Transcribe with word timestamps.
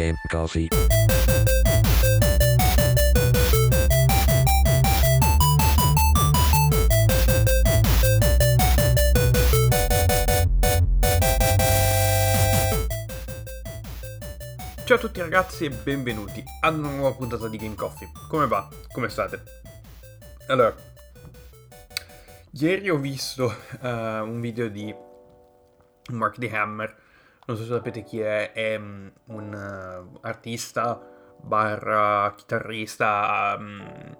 Game 0.00 0.16
Coffee. 0.30 0.68
Ciao 14.84 14.96
a 14.96 14.98
tutti 14.98 15.20
ragazzi 15.20 15.66
e 15.66 15.70
benvenuti 15.70 16.42
ad 16.62 16.78
una 16.78 16.88
nuova 16.88 17.14
puntata 17.14 17.46
di 17.48 17.58
Game 17.58 17.74
Coffee. 17.74 18.10
Come 18.30 18.46
va? 18.46 18.66
Come 18.90 19.10
state? 19.10 19.42
Allora, 20.46 20.74
ieri 22.52 22.88
ho 22.88 22.96
visto 22.96 23.54
uh, 23.82 23.86
un 23.86 24.40
video 24.40 24.70
di 24.70 24.94
Mark 26.12 26.38
the 26.38 26.48
Hammer, 26.56 26.99
non 27.50 27.58
so 27.58 27.64
se 27.64 27.74
sapete 27.74 28.02
chi 28.04 28.20
è, 28.20 28.52
è 28.52 28.76
um, 28.76 29.10
un 29.26 29.52
uh, 30.12 30.18
artista 30.20 31.00
barra 31.42 32.32
chitarrista, 32.36 33.56
um, 33.58 34.16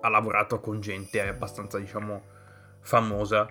ha 0.00 0.08
lavorato 0.08 0.58
con 0.60 0.80
gente 0.80 1.20
abbastanza 1.26 1.78
diciamo 1.78 2.22
famosa, 2.80 3.48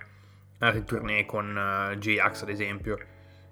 ha 0.59 0.75
in 0.75 0.83
tournée 0.83 1.25
con 1.25 1.55
uh, 1.55 1.95
J-Ax 1.95 2.41
ad 2.41 2.49
esempio, 2.49 2.97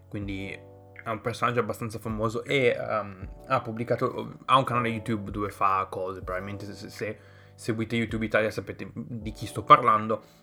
quindi 0.09 0.49
è 0.51 1.09
un 1.09 1.21
personaggio 1.21 1.61
abbastanza 1.61 1.97
famoso 1.97 2.43
e 2.43 2.75
um, 2.77 3.27
ha 3.47 3.61
pubblicato, 3.61 4.39
ha 4.45 4.57
un 4.57 4.63
canale 4.65 4.89
YouTube 4.89 5.31
dove 5.31 5.51
fa 5.51 5.87
cose, 5.89 6.21
probabilmente 6.21 6.65
se, 6.73 6.89
se 6.89 7.19
seguite 7.55 7.95
YouTube 7.95 8.25
Italia 8.25 8.51
sapete 8.51 8.91
di 8.93 9.31
chi 9.31 9.45
sto 9.45 9.63
parlando. 9.63 10.39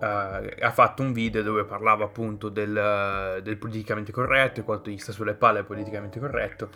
Uh, 0.00 0.48
ha 0.60 0.70
fatto 0.70 1.02
un 1.02 1.12
video 1.12 1.42
dove 1.42 1.64
parlava 1.64 2.04
appunto 2.04 2.48
del, 2.48 3.40
del 3.42 3.56
politicamente 3.56 4.12
corretto 4.12 4.60
e 4.60 4.62
quanto 4.62 4.90
gli 4.90 4.98
sta 4.98 5.12
sulle 5.12 5.34
palle 5.34 5.60
il 5.60 5.64
politicamente 5.64 6.18
corretto. 6.18 6.70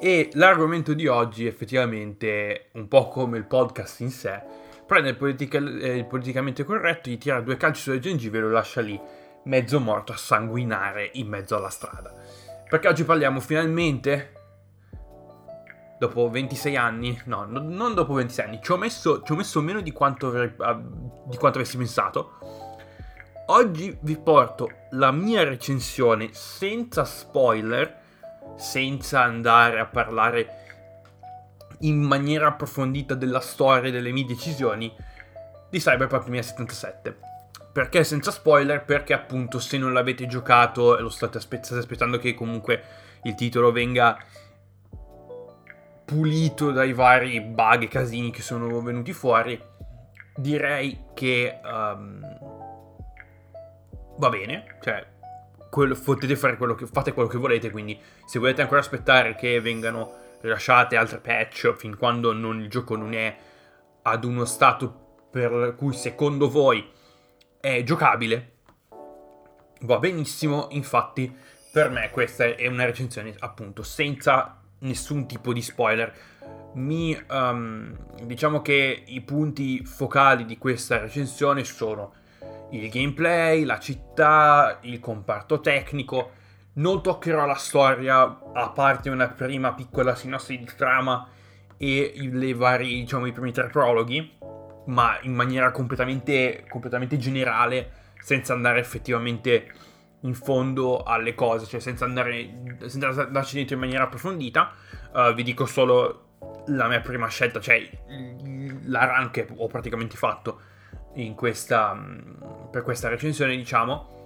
E 0.00 0.30
l'argomento 0.34 0.94
di 0.94 1.06
oggi 1.06 1.46
effettivamente, 1.46 2.68
un 2.72 2.88
po' 2.88 3.08
come 3.08 3.38
il 3.38 3.44
podcast 3.44 4.00
in 4.00 4.10
sé, 4.10 4.40
prende 4.86 5.10
il, 5.10 5.16
politica, 5.16 5.58
eh, 5.58 5.98
il 5.98 6.06
politicamente 6.06 6.64
corretto, 6.64 7.08
gli 7.10 7.18
tira 7.18 7.40
due 7.40 7.56
calci 7.56 7.82
sulle 7.82 7.98
gengive 8.00 8.38
e 8.38 8.40
lo 8.40 8.50
lascia 8.50 8.80
lì, 8.80 9.00
mezzo 9.44 9.78
morto 9.80 10.12
a 10.12 10.16
sanguinare 10.16 11.10
in 11.14 11.28
mezzo 11.28 11.56
alla 11.56 11.70
strada. 11.70 12.12
Perché 12.68 12.88
oggi 12.88 13.04
parliamo 13.04 13.38
finalmente, 13.40 14.32
dopo 16.02 16.28
26 16.28 16.76
anni, 16.76 17.22
no, 17.26 17.44
no 17.44 17.60
non 17.60 17.94
dopo 17.94 18.14
26 18.14 18.44
anni, 18.44 18.58
ci 18.60 18.72
ho 18.72 18.76
messo, 18.76 19.22
ci 19.22 19.30
ho 19.30 19.36
messo 19.36 19.60
meno 19.60 19.80
di 19.80 19.92
quanto, 19.92 20.26
avrei, 20.26 20.52
di 21.26 21.36
quanto 21.36 21.58
avessi 21.58 21.76
pensato. 21.76 22.38
Oggi 23.46 23.96
vi 24.00 24.18
porto 24.18 24.68
la 24.90 25.12
mia 25.12 25.44
recensione 25.44 26.30
senza 26.32 27.04
spoiler, 27.04 28.00
senza 28.56 29.22
andare 29.22 29.78
a 29.78 29.86
parlare 29.86 30.48
in 31.80 32.00
maniera 32.02 32.48
approfondita 32.48 33.14
della 33.14 33.40
storia 33.40 33.88
e 33.88 33.92
delle 33.92 34.10
mie 34.10 34.24
decisioni 34.24 34.92
di 35.70 35.78
Cyberpunk 35.78 36.24
2077 36.24 37.30
perché 37.72 38.04
senza 38.04 38.30
spoiler? 38.30 38.84
Perché 38.84 39.14
appunto 39.14 39.58
se 39.58 39.78
non 39.78 39.94
l'avete 39.94 40.26
giocato 40.26 40.98
e 40.98 41.00
lo 41.00 41.08
state, 41.08 41.38
aspe- 41.38 41.60
aspettando 41.70 42.18
che 42.18 42.34
comunque 42.34 42.82
il 43.22 43.34
titolo 43.34 43.72
venga 43.72 44.18
pulito 46.04 46.70
dai 46.70 46.92
vari 46.92 47.40
bug 47.40 47.82
e 47.82 47.88
casini 47.88 48.30
che 48.30 48.42
sono 48.42 48.80
venuti 48.80 49.12
fuori, 49.12 49.60
direi 50.36 51.06
che 51.14 51.60
um, 51.64 52.20
va 54.18 54.28
bene, 54.28 54.78
cioè 54.82 55.06
quello, 55.70 55.94
potete 55.94 56.36
fare 56.36 56.56
quello 56.56 56.74
che, 56.74 56.86
fate 56.86 57.12
quello 57.12 57.28
che 57.28 57.38
volete, 57.38 57.70
quindi 57.70 57.98
se 58.24 58.38
volete 58.38 58.62
ancora 58.62 58.80
aspettare 58.80 59.34
che 59.34 59.60
vengano 59.60 60.20
rilasciate 60.40 60.96
altre 60.96 61.18
patch 61.18 61.74
fin 61.74 61.96
quando 61.96 62.32
non, 62.32 62.60
il 62.60 62.68
gioco 62.68 62.96
non 62.96 63.14
è 63.14 63.36
ad 64.02 64.24
uno 64.24 64.44
stato 64.44 65.26
per 65.30 65.74
cui 65.76 65.94
secondo 65.94 66.50
voi 66.50 66.86
è 67.58 67.82
giocabile, 67.84 68.56
va 69.80 69.98
benissimo, 69.98 70.66
infatti 70.70 71.34
per 71.72 71.88
me 71.88 72.10
questa 72.10 72.44
è 72.44 72.66
una 72.66 72.84
recensione 72.84 73.34
appunto 73.38 73.82
senza 73.82 74.61
nessun 74.82 75.26
tipo 75.26 75.52
di 75.52 75.60
spoiler. 75.60 76.12
Mi, 76.74 77.20
um, 77.30 77.96
diciamo 78.22 78.62
che 78.62 79.02
i 79.06 79.20
punti 79.20 79.84
focali 79.84 80.44
di 80.44 80.56
questa 80.56 80.98
recensione 80.98 81.64
sono 81.64 82.14
il 82.70 82.88
gameplay, 82.88 83.64
la 83.64 83.78
città, 83.78 84.78
il 84.82 85.00
comparto 85.00 85.60
tecnico. 85.60 86.30
Non 86.74 87.02
toccherò 87.02 87.44
la 87.44 87.54
storia, 87.54 88.40
a 88.52 88.70
parte 88.70 89.10
una 89.10 89.28
prima 89.28 89.74
piccola 89.74 90.14
sinossi 90.14 90.56
di 90.56 90.68
trama 90.76 91.28
e 91.76 92.14
le 92.16 92.54
vari, 92.54 93.00
diciamo, 93.00 93.26
i 93.26 93.32
primi 93.32 93.52
tre 93.52 93.68
prologhi 93.68 94.40
ma 94.86 95.18
in 95.22 95.34
maniera 95.34 95.70
completamente, 95.70 96.64
completamente 96.68 97.16
generale, 97.16 97.90
senza 98.20 98.52
andare 98.52 98.80
effettivamente 98.80 99.70
in 100.22 100.34
fondo 100.34 101.02
alle 101.02 101.34
cose, 101.34 101.66
cioè 101.66 101.80
senza 101.80 102.04
andare 102.04 102.76
senza 102.86 103.08
andarci 103.08 103.56
dentro 103.56 103.74
in 103.74 103.80
maniera 103.80 104.04
approfondita. 104.04 104.72
Uh, 105.12 105.32
vi 105.34 105.42
dico 105.42 105.66
solo 105.66 106.30
la 106.66 106.88
mia 106.88 107.00
prima 107.00 107.28
scelta, 107.28 107.60
cioè 107.60 107.88
la 108.84 109.04
run 109.04 109.30
che 109.30 109.46
ho 109.54 109.66
praticamente 109.66 110.16
fatto 110.16 110.60
questa, 111.34 111.98
per 112.70 112.82
questa 112.82 113.08
recensione, 113.08 113.56
diciamo. 113.56 114.24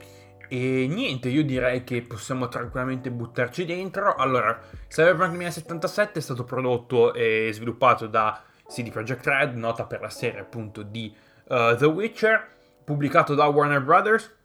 E 0.49 0.87
niente, 0.89 1.29
io 1.29 1.43
direi 1.43 1.83
che 1.83 2.03
possiamo 2.03 2.49
tranquillamente 2.49 3.11
buttarci 3.11 3.65
dentro. 3.65 4.15
Allora, 4.15 4.61
Cyberpunk 4.89 5.31
2077 5.31 6.19
è 6.19 6.23
stato 6.23 6.45
prodotto 6.45 7.15
e 7.15 7.51
sviluppato 7.53 8.07
da 8.07 8.43
CD 8.69 8.91
Projekt 8.91 9.27
Red, 9.27 9.57
nota 9.57 9.85
per 9.85 10.01
la 10.01 10.11
serie 10.11 10.41
appunto 10.41 10.83
di 10.83 11.13
uh, 11.49 11.75
The 11.77 11.87
Witcher, 11.87 12.49
pubblicato 12.85 13.35
da 13.35 13.47
Warner 13.47 13.83
Brothers 13.83 14.36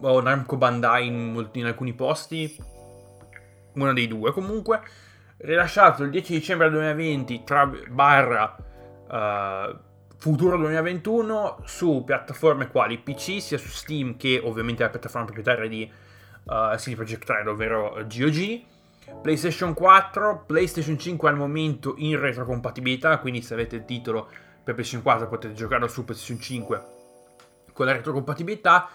o 0.00 0.20
Namco 0.20 0.56
Bandai 0.56 1.06
in, 1.06 1.48
in 1.52 1.66
alcuni 1.66 1.92
posti, 1.94 2.56
uno 3.74 3.92
dei 3.92 4.08
due 4.08 4.32
comunque, 4.32 4.80
rilasciato 5.38 6.02
il 6.02 6.10
10 6.10 6.32
dicembre 6.32 6.70
2020 6.70 7.44
tra 7.44 7.70
barra 7.88 8.56
uh, 9.08 9.78
futuro 10.18 10.56
2021 10.56 11.62
su 11.64 12.02
piattaforme 12.04 12.68
quali 12.68 12.98
PC, 12.98 13.40
sia 13.40 13.58
su 13.58 13.68
Steam 13.68 14.16
che 14.16 14.40
ovviamente 14.42 14.82
la 14.82 14.90
piattaforma 14.90 15.26
proprietaria 15.26 15.68
di 15.68 15.90
uh, 16.44 16.74
CD 16.76 16.94
Projekt 16.94 17.28
Red, 17.28 17.46
ovvero 17.46 17.94
GOG 18.06 18.76
PlayStation 19.22 19.74
4, 19.74 20.44
PlayStation 20.46 20.98
5 20.98 21.28
al 21.28 21.36
momento 21.36 21.94
in 21.96 22.18
retrocompatibilità, 22.20 23.18
quindi 23.18 23.42
se 23.42 23.54
avete 23.54 23.76
il 23.76 23.84
titolo 23.84 24.28
per 24.62 24.74
PlayStation 24.74 25.02
4 25.02 25.28
potete 25.28 25.54
giocarlo 25.54 25.88
su 25.88 26.04
PlayStation 26.04 26.40
5 26.40 26.82
con 27.72 27.86
la 27.86 27.92
retrocompatibilità. 27.92 28.88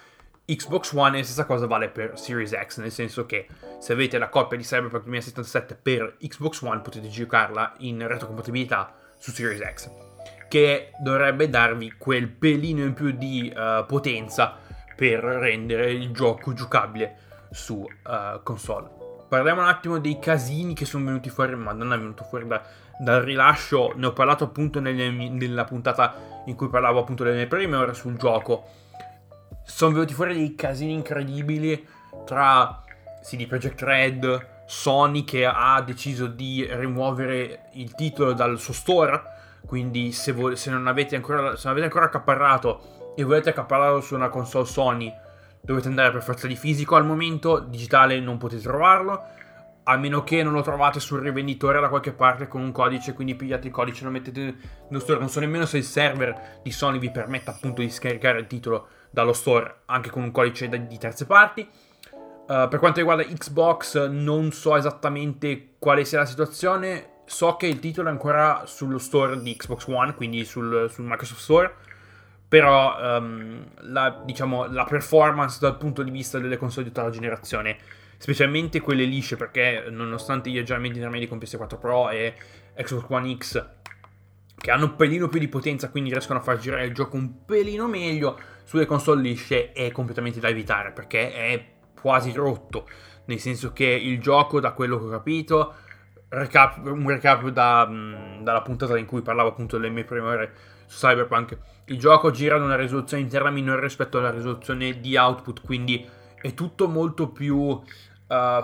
Xbox 0.46 0.92
One 0.94 1.16
e 1.16 1.20
la 1.20 1.26
stessa 1.26 1.46
cosa 1.46 1.68
vale 1.68 1.90
per 1.90 2.20
Series 2.20 2.52
X, 2.52 2.80
nel 2.80 2.92
senso 2.92 3.26
che 3.26 3.48
se 3.80 3.94
avete 3.94 4.18
la 4.18 4.28
coppia 4.28 4.58
di 4.58 4.64
Cyberpunk 4.64 5.04
2077 5.04 5.76
per 5.76 6.18
Xbox 6.20 6.62
One 6.62 6.82
potete 6.82 7.08
giocarla 7.08 7.76
in 7.80 8.06
retrocompatibilità 8.06 8.94
su 9.18 9.32
Series 9.32 9.62
X, 9.74 9.90
che 10.50 10.92
dovrebbe 11.02 11.50
darvi 11.50 11.94
quel 11.98 12.28
pelino 12.28 12.84
in 12.84 12.94
più 12.94 13.12
di 13.12 13.54
uh, 13.56 13.86
potenza 13.86 14.58
per 14.96 15.24
rendere 15.24 15.92
il 15.92 16.12
gioco 16.12 16.54
giocabile 16.54 17.18
su 17.52 17.76
uh, 17.76 18.44
console. 18.44 19.02
Parliamo 19.30 19.62
un 19.62 19.68
attimo 19.68 19.98
dei 19.98 20.20
casini 20.20 20.76
che 20.76 20.86
sono 20.86 21.06
venuti 21.06 21.30
fuori, 21.30 21.56
ma 21.56 21.72
non 21.72 21.94
è 21.94 21.98
venuto 21.98 22.24
fuori 22.24 22.46
da, 22.46 22.62
dal 23.00 23.22
rilascio, 23.22 23.94
ne 23.96 24.08
ho 24.08 24.14
parlato 24.14 24.44
appunto 24.44 24.80
nelle, 24.80 25.10
nella 25.10 25.64
puntata 25.64 26.44
in 26.46 26.56
cui 26.56 26.68
parlavo 26.68 27.00
appunto 27.00 27.24
delle 27.24 27.38
mie 27.38 27.48
prime 27.48 27.76
ore 27.78 27.94
sul 27.94 28.18
gioco. 28.18 28.82
Sono 29.66 29.94
venuti 29.94 30.14
fuori 30.14 30.34
dei 30.34 30.56
casini 30.56 30.94
incredibili 30.94 31.88
tra 32.26 32.84
CD 33.24 33.48
Projekt 33.48 33.82
Red, 33.82 34.52
Sony 34.66 35.24
che 35.24 35.46
ha 35.46 35.82
deciso 35.82 36.28
di 36.28 36.68
rimuovere 36.70 37.70
il 37.74 37.96
titolo 37.96 38.34
dal 38.34 38.60
suo 38.60 38.74
store, 38.74 39.22
quindi 39.66 40.12
se, 40.12 40.32
vo- 40.34 40.56
se, 40.56 40.70
non, 40.70 40.88
avete 40.88 41.16
ancora, 41.16 41.56
se 41.56 41.62
non 41.64 41.72
avete 41.72 41.86
ancora 41.86 42.06
accaparrato 42.06 43.14
e 43.16 43.24
volete 43.24 43.50
accaparrarlo 43.50 44.02
su 44.02 44.16
una 44.16 44.30
console 44.30 44.66
Sony, 44.66 45.12
dovete 45.62 45.88
andare 45.88 46.12
per 46.12 46.24
forza 46.24 46.48
di 46.48 46.56
fisico 46.56 46.96
al 46.96 47.06
momento, 47.06 47.60
digitale 47.60 48.20
non 48.20 48.38
potete 48.38 48.64
trovarlo, 48.64 49.22
a 49.86 49.98
meno 49.98 50.24
che 50.24 50.44
non 50.44 50.54
lo 50.54 50.62
trovate 50.62 51.00
sul 51.00 51.22
rivenditore 51.22 51.80
da 51.80 51.90
qualche 51.90 52.14
parte 52.14 52.48
con 52.48 52.62
un 52.62 52.72
codice, 52.72 53.14
quindi 53.14 53.36
pigliate 53.36 53.68
il 53.68 53.74
codice 53.74 54.02
e 54.02 54.06
lo 54.06 54.12
mettete 54.12 54.42
nello 54.88 55.00
store. 55.00 55.20
Non 55.20 55.30
so 55.30 55.40
nemmeno 55.40 55.66
se 55.66 55.78
il 55.78 55.84
server 55.84 56.60
di 56.64 56.72
Sony 56.72 57.00
vi 57.00 57.12
permette 57.12 57.50
appunto 57.50 57.82
di 57.82 57.90
scaricare 57.90 58.40
il 58.40 58.48
titolo 58.48 58.88
dallo 59.14 59.34
store 59.34 59.82
anche 59.86 60.10
con 60.10 60.24
un 60.24 60.32
codice 60.32 60.68
di 60.68 60.98
terze 60.98 61.28
parti. 61.28 61.70
Uh, 62.48 62.68
per 62.68 62.80
quanto 62.80 62.98
riguarda 63.00 63.24
Xbox 63.24 64.08
non 64.08 64.52
so 64.52 64.76
esattamente 64.76 65.76
quale 65.78 66.04
sia 66.04 66.20
la 66.20 66.26
situazione, 66.26 67.22
so 67.26 67.56
che 67.56 67.68
il 67.68 67.80
titolo 67.80 68.10
è 68.10 68.12
ancora 68.12 68.64
sullo 68.66 68.98
store 68.98 69.40
di 69.40 69.56
Xbox 69.56 69.88
One, 69.88 70.16
quindi 70.16 70.44
sul, 70.44 70.90
sul 70.90 71.06
Microsoft 71.06 71.42
Store 71.42 71.74
però 72.54 73.18
um, 73.18 73.66
la, 73.82 74.22
diciamo, 74.24 74.68
la 74.68 74.84
performance 74.84 75.58
dal 75.60 75.76
punto 75.76 76.04
di 76.04 76.12
vista 76.12 76.38
delle 76.38 76.58
console 76.58 76.84
di 76.84 76.92
ottava 76.92 77.10
generazione 77.10 77.78
specialmente 78.18 78.80
quelle 78.80 79.06
lisce, 79.06 79.36
perché 79.36 79.86
nonostante 79.90 80.52
gli 80.52 80.60
aggiornamenti 80.60 80.98
intermedi 80.98 81.28
con 81.28 81.40
PS4 81.40 81.80
Pro 81.80 82.10
e 82.10 82.36
Xbox 82.76 83.06
One 83.10 83.38
X, 83.38 83.66
che 84.56 84.72
hanno 84.72 84.86
un 84.86 84.96
pelino 84.96 85.28
più 85.28 85.40
di 85.40 85.48
potenza, 85.48 85.90
quindi 85.90 86.12
riescono 86.12 86.40
a 86.40 86.42
far 86.42 86.58
girare 86.58 86.86
il 86.86 86.94
gioco 86.94 87.16
un 87.16 87.44
pelino 87.44 87.88
meglio, 87.88 88.40
sulle 88.64 88.86
console 88.86 89.22
lisce 89.22 89.72
è 89.72 89.92
completamente 89.92 90.40
da 90.40 90.50
evitare, 90.50 90.92
perché 90.92 91.34
è 91.34 91.66
quasi 92.00 92.32
rotto, 92.34 92.88
nel 93.26 93.40
senso 93.40 93.72
che 93.72 93.86
il 93.86 94.20
gioco, 94.20 94.60
da 94.60 94.72
quello 94.72 94.98
che 94.98 95.06
ho 95.06 95.10
capito, 95.10 95.76
recap, 96.30 96.86
un 96.86 97.08
recap 97.08 97.48
da, 97.50 97.90
dalla 98.42 98.62
puntata 98.62 98.98
in 98.98 99.06
cui 99.06 99.22
parlavo 99.22 99.50
appunto 99.50 99.78
delle 99.78 99.92
mie 99.92 100.04
prime 100.04 100.28
ore 100.28 100.54
su 100.86 100.98
Cyberpunk, 100.98 101.58
il 101.86 101.98
gioco 101.98 102.32
gira 102.32 102.56
ad 102.56 102.62
una 102.62 102.76
risoluzione 102.76 103.24
interna 103.24 103.50
minore 103.50 103.82
rispetto 103.82 104.18
alla 104.18 104.32
risoluzione 104.32 105.00
di 105.00 105.16
output, 105.16 105.62
quindi 105.64 106.06
è 106.36 106.54
tutto 106.54 106.88
molto 106.88 107.30
più 107.30 107.56
uh, 107.56 107.84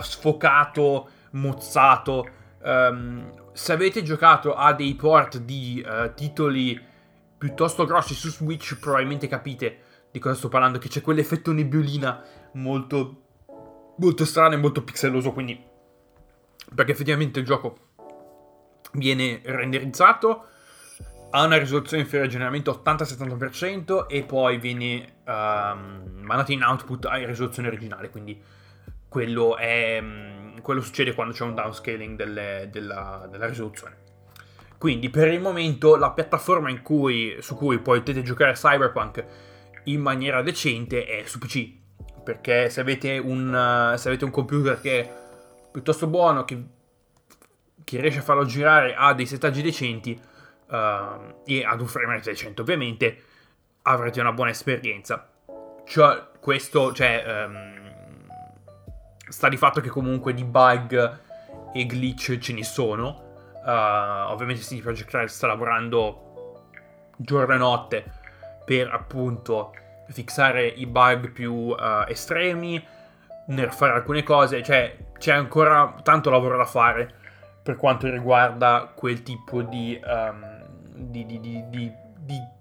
sfocato, 0.02 1.10
mozzato. 1.32 2.28
Um, 2.62 3.32
se 3.54 3.72
avete 3.72 4.04
giocato 4.04 4.54
a 4.54 4.74
dei 4.74 4.96
port 4.96 5.38
di 5.38 5.86
uh, 5.86 6.14
titoli 6.14 6.80
piuttosto 7.38 7.86
grossi 7.86 8.14
su 8.14 8.30
Switch, 8.30 8.78
probabilmente 8.80 9.28
capite 9.28 9.80
di 10.20 10.26
cosa 10.26 10.36
sto 10.36 10.50
parlando, 10.50 10.78
che 10.78 10.90
c'è 10.90 11.02
quell'effetto 11.02 11.52
nebbiolina 11.52 12.22
molto, 12.54 13.24
molto 13.98 14.26
strano 14.26 14.54
e 14.54 14.58
molto 14.58 14.84
pixeloso, 14.84 15.32
quindi 15.32 15.68
perché 16.76 16.92
effettivamente 16.92 17.40
il 17.40 17.46
gioco 17.46 17.78
viene 18.94 19.42
renderizzato 19.44 20.46
ha 21.32 21.44
una 21.44 21.58
risoluzione 21.58 22.04
inferiore 22.04 22.30
generalmente 22.30 22.72
80-70% 22.72 24.08
e 24.08 24.24
poi 24.24 24.58
viene 24.58 25.18
um, 25.26 26.22
mandato 26.22 26.52
in 26.52 26.64
output 26.64 27.06
a 27.06 27.18
risoluzione 27.18 27.68
originale, 27.68 28.10
quindi 28.10 28.42
quello, 29.08 29.56
è, 29.56 30.00
um, 30.02 30.60
quello 30.62 30.82
succede 30.82 31.14
quando 31.14 31.34
c'è 31.34 31.44
un 31.44 31.54
downscaling 31.54 32.16
delle, 32.16 32.70
della, 32.72 33.28
della, 33.30 33.48
risoluzione. 33.48 33.98
Quindi 34.80 35.10
per 35.10 35.28
il 35.28 35.40
momento 35.40 35.98
la 35.98 36.12
piattaforma 36.12 36.76
cui, 36.82 37.36
su 37.42 37.56
cui 37.56 37.78
potete 37.80 38.24
giocare 38.24 38.54
Cyberpunk 38.54 39.26
in 39.86 40.02
maniera 40.02 40.42
decente 40.42 41.06
è 41.06 41.24
su 41.26 41.40
PC, 41.40 41.72
perché 42.24 42.70
se 42.70 42.82
avete 42.82 43.18
un, 43.18 43.48
uh, 43.48 43.98
se 43.98 44.08
avete 44.08 44.26
un 44.26 44.32
computer 44.32 44.80
che 44.80 45.02
è 45.02 45.14
piuttosto 45.72 46.08
buono, 46.08 46.46
che, 46.46 46.64
che 47.84 48.02
riesce 48.02 48.20
a 48.20 48.24
farlo 48.24 48.46
girare 48.46 48.96
a 48.96 49.14
dei 49.14 49.26
settaggi 49.26 49.62
decenti, 49.62 50.20
uh, 50.68 51.42
e 51.46 51.64
ad 51.64 51.82
un 51.82 51.88
frame 51.88 52.16
rate 52.16 52.32
decente 52.32 52.62
ovviamente 52.62 53.24
avrete 53.84 54.20
una 54.20 54.34
buona 54.34 54.52
esperienza. 54.52 55.30
Cioè, 55.86 56.28
questo, 56.40 56.94
cioè, 56.94 57.46
um, 57.48 58.28
sta 59.28 59.50
di 59.50 59.58
fatto 59.58 59.82
che 59.82 59.90
comunque 59.90 60.34
di 60.34 60.44
bug 60.44 61.20
e 61.74 61.86
glitch 61.86 62.38
ce 62.38 62.54
ne 62.54 62.64
sono. 62.64 63.28
Uh, 63.66 64.32
ovviamente 64.32 64.62
CD 64.62 64.82
Projekt 64.82 65.14
Red 65.14 65.28
sta 65.28 65.48
lavorando 65.48 66.68
giorno 67.18 67.54
e 67.54 67.58
notte 67.58 68.19
per 68.66 68.90
appunto 68.92 69.74
fissare 70.10 70.66
i 70.66 70.86
bug 70.86 71.32
più 71.32 71.54
uh, 71.54 71.78
estremi, 72.08 72.84
nerfare 73.48 73.94
alcune 73.94 74.24
cose, 74.24 74.64
cioè 74.64 74.96
c'è 75.18 75.34
ancora 75.34 75.96
tanto 76.04 76.30
lavoro 76.30 76.58
da 76.58 76.66
fare 76.66 77.14
per 77.62 77.76
quanto 77.76 78.10
riguarda 78.10 78.92
quel 78.96 79.22
tipo 79.22 79.62
di, 79.62 80.00
um, 80.04 80.66
di, 80.94 81.26
di, 81.26 81.40
di, 81.70 81.92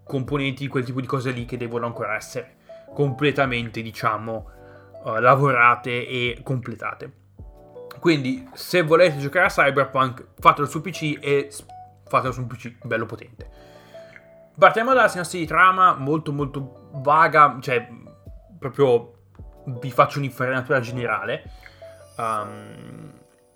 componenti, 0.05 0.69
quel 0.69 0.85
tipo 0.85 1.01
di 1.01 1.07
cose 1.07 1.31
lì 1.31 1.45
che 1.45 1.57
devono 1.57 1.87
ancora 1.87 2.15
essere 2.15 2.57
completamente, 2.95 3.83
diciamo, 3.83 4.51
uh, 5.05 5.19
lavorate 5.19 6.07
e 6.07 6.41
completate. 6.43 7.13
Quindi, 8.01 8.49
se 8.55 8.83
volete 8.83 9.19
giocare 9.19 9.47
a 9.47 9.49
Cyberpunk, 9.49 10.27
fatelo 10.39 10.67
su 10.67 10.81
PC 10.81 11.19
e 11.21 11.51
fatelo 12.07 12.33
su 12.33 12.41
un 12.41 12.47
PC 12.47 12.75
bello 12.85 13.07
potente. 13.07 13.68
Partiamo 14.59 14.93
dalla 14.93 15.07
sinopsi 15.07 15.39
di 15.39 15.47
trama, 15.47 15.95
molto 15.95 16.33
molto 16.33 16.91
vaga, 16.95 17.59
cioè 17.61 17.89
proprio 18.59 19.13
vi 19.81 19.91
faccio 19.93 20.19
un'infarinatura 20.19 20.81
generale. 20.81 21.45
Um, 22.17 23.13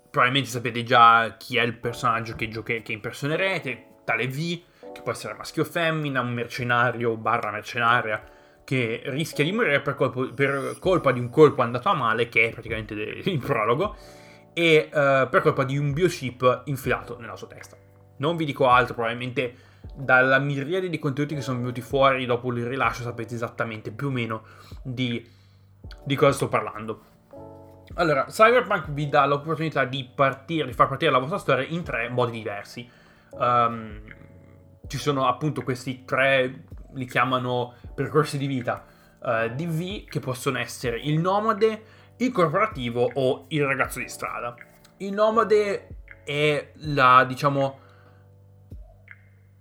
probabilmente 0.09 0.49
sapete 0.49 0.83
già 0.83 1.35
chi 1.37 1.57
è 1.57 1.61
il 1.61 1.77
personaggio 1.77 2.35
che, 2.35 2.47
gioche- 2.47 2.81
che 2.83 2.93
impersonerete, 2.93 3.87
tale 4.05 4.29
V, 4.29 4.61
che 4.93 5.01
può 5.01 5.11
essere 5.11 5.33
maschio 5.33 5.63
o 5.63 5.65
femmina, 5.65 6.21
un 6.21 6.31
mercenario 6.31 7.17
barra 7.17 7.51
mercenaria 7.51 8.23
che 8.63 9.01
rischia 9.07 9.43
di 9.43 9.51
morire 9.51 9.81
per, 9.81 9.95
colpo, 9.95 10.31
per 10.33 10.77
colpa 10.79 11.11
di 11.11 11.19
un 11.19 11.29
colpo 11.29 11.63
andato 11.63 11.89
a 11.89 11.93
male, 11.93 12.29
che 12.29 12.47
è 12.47 12.51
praticamente 12.51 12.93
il 12.93 13.39
prologo, 13.39 13.97
e 14.53 14.87
uh, 14.87 15.27
per 15.27 15.41
colpa 15.41 15.65
di 15.65 15.77
un 15.77 15.91
biochip 15.91 16.61
infilato 16.65 17.19
nella 17.19 17.35
sua 17.35 17.47
testa. 17.47 17.75
Non 18.19 18.37
vi 18.37 18.45
dico 18.45 18.69
altro, 18.69 18.93
probabilmente 18.93 19.71
dalla 19.95 20.39
miriade 20.39 20.89
di 20.89 20.99
contenuti 20.99 21.35
che 21.35 21.41
sono 21.41 21.59
venuti 21.59 21.81
fuori 21.81 22.25
dopo 22.25 22.51
il 22.51 22.65
rilascio 22.65 23.03
sapete 23.03 23.35
esattamente 23.35 23.91
più 23.91 24.07
o 24.07 24.11
meno 24.11 24.43
di, 24.81 25.25
di 26.03 26.15
cosa 26.15 26.31
sto 26.31 26.47
parlando. 26.47 27.11
Allora, 27.95 28.25
Cyberpunk 28.25 28.89
vi 28.89 29.07
dà 29.07 29.25
l'opportunità 29.25 29.85
di 29.85 30.09
partire, 30.13 30.65
di 30.65 30.73
far 30.73 30.87
partire 30.87 31.11
la 31.11 31.19
vostra 31.19 31.37
storia 31.37 31.65
in 31.67 31.83
tre 31.83 32.09
modi 32.09 32.31
diversi. 32.31 32.89
Um, 33.31 34.01
ci 34.87 34.97
sono 34.97 35.27
appunto 35.27 35.61
questi 35.61 36.03
tre, 36.03 36.65
li 36.93 37.05
chiamano 37.05 37.75
percorsi 37.93 38.37
di 38.37 38.47
vita 38.47 38.83
uh, 39.19 39.53
DV, 39.53 40.05
che 40.05 40.19
possono 40.19 40.57
essere 40.57 40.99
il 40.99 41.19
nomade, 41.19 41.83
il 42.17 42.31
corporativo 42.31 43.11
o 43.13 43.45
il 43.49 43.63
ragazzo 43.63 43.99
di 43.99 44.09
strada. 44.09 44.55
Il 44.97 45.13
nomade 45.13 45.87
è 46.23 46.71
la, 46.75 47.25
diciamo, 47.27 47.79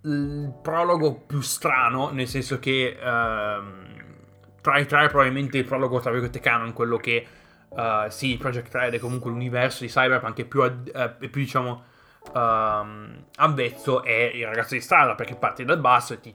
il 0.05 0.53
prologo 0.63 1.15
più 1.15 1.41
strano, 1.41 2.11
nel 2.11 2.29
senso 2.29 2.59
che 2.59 2.97
uh, 2.99 4.61
tra 4.61 4.79
i 4.79 4.87
tre 4.87 5.09
probabilmente 5.09 5.59
il 5.59 5.65
prologo 5.65 6.01
tra 6.01 6.11
virgolette 6.11 6.41
canon, 6.41 6.73
quello 6.73 6.97
che 6.97 7.27
uh, 7.69 8.09
sì, 8.09 8.37
Project 8.37 8.75
Red 8.75 8.95
è 8.95 8.99
comunque 8.99 9.31
l'universo 9.31 9.85
di 9.85 9.91
Cyberpunk 9.91 10.41
è 10.41 10.45
più, 10.45 10.61
uh, 10.61 10.93
è 10.93 11.29
più 11.29 11.41
diciamo 11.41 11.85
um, 12.35 13.25
avvezzo 13.37 14.03
è 14.03 14.31
il 14.35 14.47
ragazzo 14.47 14.75
di 14.75 14.81
strada 14.81 15.15
perché 15.15 15.35
parti 15.35 15.65
dal 15.65 15.81
basso 15.81 16.15
e 16.15 16.21
ti 16.21 16.35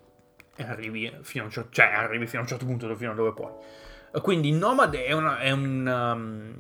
arrivi 0.58 1.16
fino 1.22 1.44
a 1.44 1.48
un 1.48 1.52
certo, 1.52 1.70
cioè, 1.72 1.86
arrivi 1.86 2.26
fino 2.26 2.40
a 2.40 2.44
un 2.44 2.48
certo 2.50 2.66
punto 2.66 2.94
fino 2.96 3.12
a 3.12 3.16
dove 3.16 3.34
puoi. 3.34 3.52
Quindi 4.22 4.52
Nomad 4.52 4.96
è 4.96 5.12
una, 5.12 5.38
è 5.38 5.52
un, 5.52 5.86
um, 5.86 6.56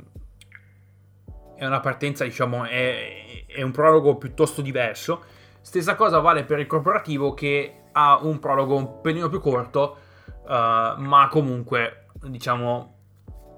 è 1.55 1.65
una 1.65 1.79
partenza, 1.79 2.23
diciamo, 2.23 2.65
è, 2.65 3.45
è, 3.47 3.61
un 3.63 3.71
prologo 3.71 4.17
piuttosto 4.17 4.61
diverso. 4.61 5.23
Stessa 5.67 5.95
cosa 5.95 6.19
vale 6.19 6.45
per 6.45 6.59
il 6.59 6.65
corporativo 6.65 7.33
che 7.33 7.87
ha 7.91 8.19
un 8.21 8.39
prologo 8.39 8.77
un 8.77 9.01
pelino 9.01 9.27
più 9.27 9.41
corto, 9.41 9.97
uh, 10.45 10.47
ma 10.47 11.27
comunque, 11.29 12.05
diciamo, 12.23 12.95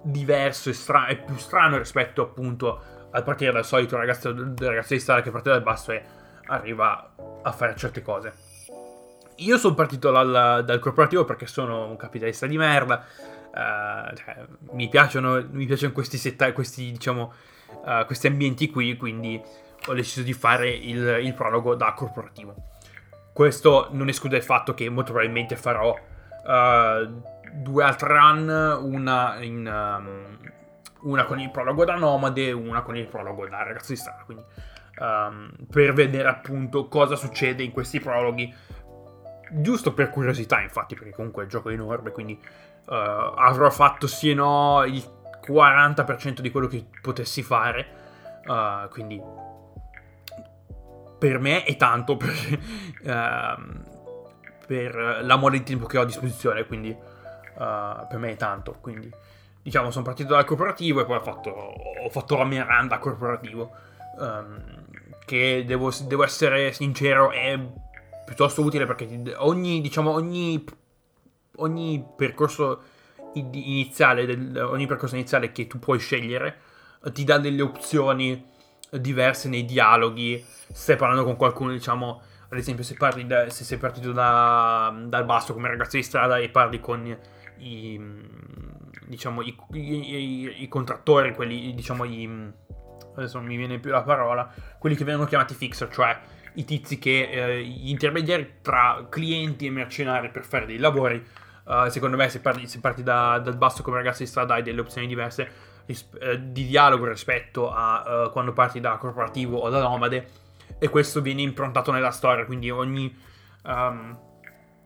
diverso 0.02 0.72
e, 0.72 0.74
stra- 0.74 1.06
e 1.06 1.18
più 1.18 1.36
strano 1.36 1.78
rispetto 1.78 2.24
appunto 2.24 2.82
a 3.12 3.22
partire 3.22 3.52
dal 3.52 3.64
solito 3.64 3.96
ragazzo, 3.96 4.34
ragazzo 4.58 4.94
di 4.96 5.00
strada 5.00 5.22
che 5.22 5.30
parte 5.30 5.52
dal 5.52 5.62
basso 5.62 5.92
e 5.92 6.04
arriva 6.48 7.14
a 7.44 7.52
fare 7.52 7.76
certe 7.76 8.02
cose. 8.02 8.34
Io 9.36 9.58
sono 9.60 9.76
partito 9.76 10.10
dal, 10.10 10.64
dal 10.66 10.80
corporativo 10.80 11.26
perché 11.26 11.46
sono 11.46 11.86
un 11.86 11.96
capitalista 11.96 12.48
di 12.48 12.58
merda. 12.58 13.06
Uh, 13.54 14.16
cioè, 14.16 14.48
mi, 14.72 14.90
piacciono, 14.90 15.46
mi 15.52 15.68
piacciono 15.68 15.94
questi, 15.94 16.18
setta- 16.18 16.54
questi, 16.54 16.90
diciamo, 16.90 17.34
uh, 17.86 18.04
questi 18.08 18.26
ambienti 18.26 18.68
qui, 18.72 18.98
quindi 18.98 19.68
ho 19.86 19.94
deciso 19.94 20.22
di 20.22 20.34
fare 20.34 20.70
il, 20.70 21.20
il, 21.22 21.34
prologo 21.34 21.76
da 21.76 21.94
corporativo. 21.94 22.56
Questo 23.34 23.88
non 23.92 24.10
esclude 24.10 24.38
il 24.38 24.44
fatto 24.44 24.74
che 24.74 24.90
molto 24.90 25.12
probabilmente 25.12 25.56
farò 25.56 25.92
uh, 25.94 27.22
due 27.52 27.84
altre 27.84 28.08
run, 28.08 28.50
una 28.82 29.38
in, 29.42 29.66
um, 29.66 30.38
una 31.02 31.26
con 31.26 31.40
il 31.40 31.50
prologo 31.50 31.86
da 31.86 31.96
nomade 31.96 32.48
e 32.48 32.52
una 32.52 32.82
con 32.82 32.98
il 32.98 33.08
prologo 33.08 33.48
da 33.48 33.64
ragazzo 33.64 33.94
di 33.94 33.98
strada. 33.98 34.24
Quindi 34.26 34.44
um, 35.00 35.52
per 35.70 35.94
vedere 35.94 36.28
appunto 36.28 36.88
cosa 36.88 37.16
succede 37.16 37.64
in 37.64 37.72
questi 37.72 38.00
prologhi. 38.00 38.54
Giusto 39.52 39.94
per 39.94 40.12
curiosità, 40.12 40.62
infatti, 40.62 40.94
perché 40.94 41.12
comunque 41.12 41.44
il 41.44 41.50
gioco 41.50 41.70
è 41.70 41.74
enorme, 41.74 42.12
quindi 42.12 42.40
uh, 42.86 42.94
avrò 42.94 43.70
fatto 43.72 44.06
sì 44.06 44.30
e 44.30 44.34
no 44.36 44.84
il 44.86 45.04
40% 45.44 46.42
di 46.42 46.52
quello 46.52 46.68
che 46.68 46.86
potessi 47.02 47.42
fare. 47.42 47.98
Uh, 48.46 48.88
quindi 48.90 49.20
per 51.20 51.38
me 51.38 51.64
è 51.64 51.76
tanto 51.76 52.18
per, 52.18 52.60
uh, 53.04 53.82
per 54.66 55.20
la 55.22 55.36
mole 55.36 55.60
di 55.60 55.64
tempo 55.64 55.86
che 55.86 55.98
ho 55.98 56.02
a 56.02 56.06
disposizione, 56.06 56.66
quindi 56.66 56.90
uh, 56.90 58.08
per 58.08 58.18
me 58.18 58.32
è 58.32 58.36
tanto. 58.38 58.78
Quindi 58.82 59.12
diciamo, 59.62 59.92
sono 59.92 60.06
partito 60.06 60.34
dal 60.34 60.46
corporativo 60.46 61.02
e 61.02 61.06
poi 61.06 61.18
ho 61.18 61.22
fatto, 61.22 61.50
ho 61.50 62.10
fatto 62.10 62.38
la 62.38 62.46
mia 62.46 62.66
run 62.66 62.88
da 62.88 62.98
corporativo. 62.98 63.72
Um, 64.18 64.88
che 65.26 65.64
devo, 65.66 65.94
devo, 66.06 66.24
essere 66.24 66.72
sincero, 66.72 67.30
è 67.30 67.58
piuttosto 68.26 68.64
utile 68.64 68.88
perché 68.88 69.36
ogni, 69.38 69.80
diciamo, 69.80 70.12
ogni, 70.12 70.64
ogni 71.58 72.04
percorso 72.16 72.82
iniziale, 73.34 74.26
del, 74.26 74.58
ogni 74.58 74.88
percorso 74.88 75.14
iniziale 75.14 75.52
che 75.52 75.68
tu 75.68 75.78
puoi 75.78 76.00
scegliere 76.00 76.58
ti 77.14 77.24
dà 77.24 77.38
delle 77.38 77.62
opzioni 77.62 78.44
diverse 78.92 79.50
nei 79.50 79.66
dialoghi. 79.66 80.44
Stai 80.72 80.96
parlando 80.96 81.24
con 81.24 81.36
qualcuno, 81.36 81.72
diciamo, 81.72 82.22
ad 82.50 82.58
esempio, 82.58 82.84
se, 82.84 82.96
parli 82.96 83.26
da, 83.26 83.50
se 83.50 83.64
sei 83.64 83.78
partito 83.78 84.12
da, 84.12 84.94
dal 85.06 85.26
basso 85.26 85.54
come 85.54 85.68
ragazzo 85.68 85.98
di 85.98 86.04
strada 86.04 86.38
e 86.38 86.50
parli 86.50 86.80
con 86.80 87.18
i, 87.58 88.00
diciamo, 89.06 89.42
i, 89.42 89.56
i, 89.74 90.64
i 90.64 90.68
contrattori, 90.68 91.34
quelli, 91.34 91.74
diciamo, 91.74 92.04
i, 92.06 92.52
adesso 93.16 93.38
non 93.38 93.48
mi 93.48 93.58
viene 93.58 93.80
più 93.80 93.92
la 93.92 94.04
parola, 94.04 94.52
quelli 94.80 94.96
che 94.96 95.04
vengono 95.04 95.28
chiamati 95.28 95.54
fixer, 95.54 95.90
cioè 95.90 96.18
i 96.54 96.66
tizi 96.66 96.98
che, 96.98 97.30
eh, 97.30 97.64
gli 97.64 97.90
intermediari 97.90 98.56
tra 98.62 99.06
clienti 99.10 99.68
e 99.68 99.72
mercenari 99.72 100.30
per 100.30 100.46
fare 100.46 100.66
dei 100.66 100.78
lavori. 100.78 101.24
Uh, 101.64 101.88
secondo 101.90 102.18
me, 102.18 102.28
se 102.30 102.40
parti, 102.40 102.68
se 102.68 102.80
parti 102.80 103.04
da, 103.04 103.38
dal 103.38 103.56
basso 103.56 103.84
come 103.84 103.98
ragazzo 103.98 104.24
di 104.24 104.26
strada, 104.26 104.56
hai 104.56 104.64
delle 104.64 104.82
opzioni 104.82 105.06
diverse 105.06 105.69
di 106.40 106.68
dialogo 106.68 107.08
rispetto 107.08 107.72
a 107.72 108.26
uh, 108.26 108.32
quando 108.32 108.54
parti 108.54 108.80
da 108.80 108.98
corporativo 108.98 109.58
o 109.58 109.70
da 109.70 109.82
nomade. 109.82 110.28
E 110.78 110.88
questo 110.90 111.22
viene 111.22 111.42
improntato 111.42 111.92
nella 111.92 112.12
storia, 112.12 112.46
quindi 112.46 112.70
ogni. 112.70 113.16
Um, 113.64 114.18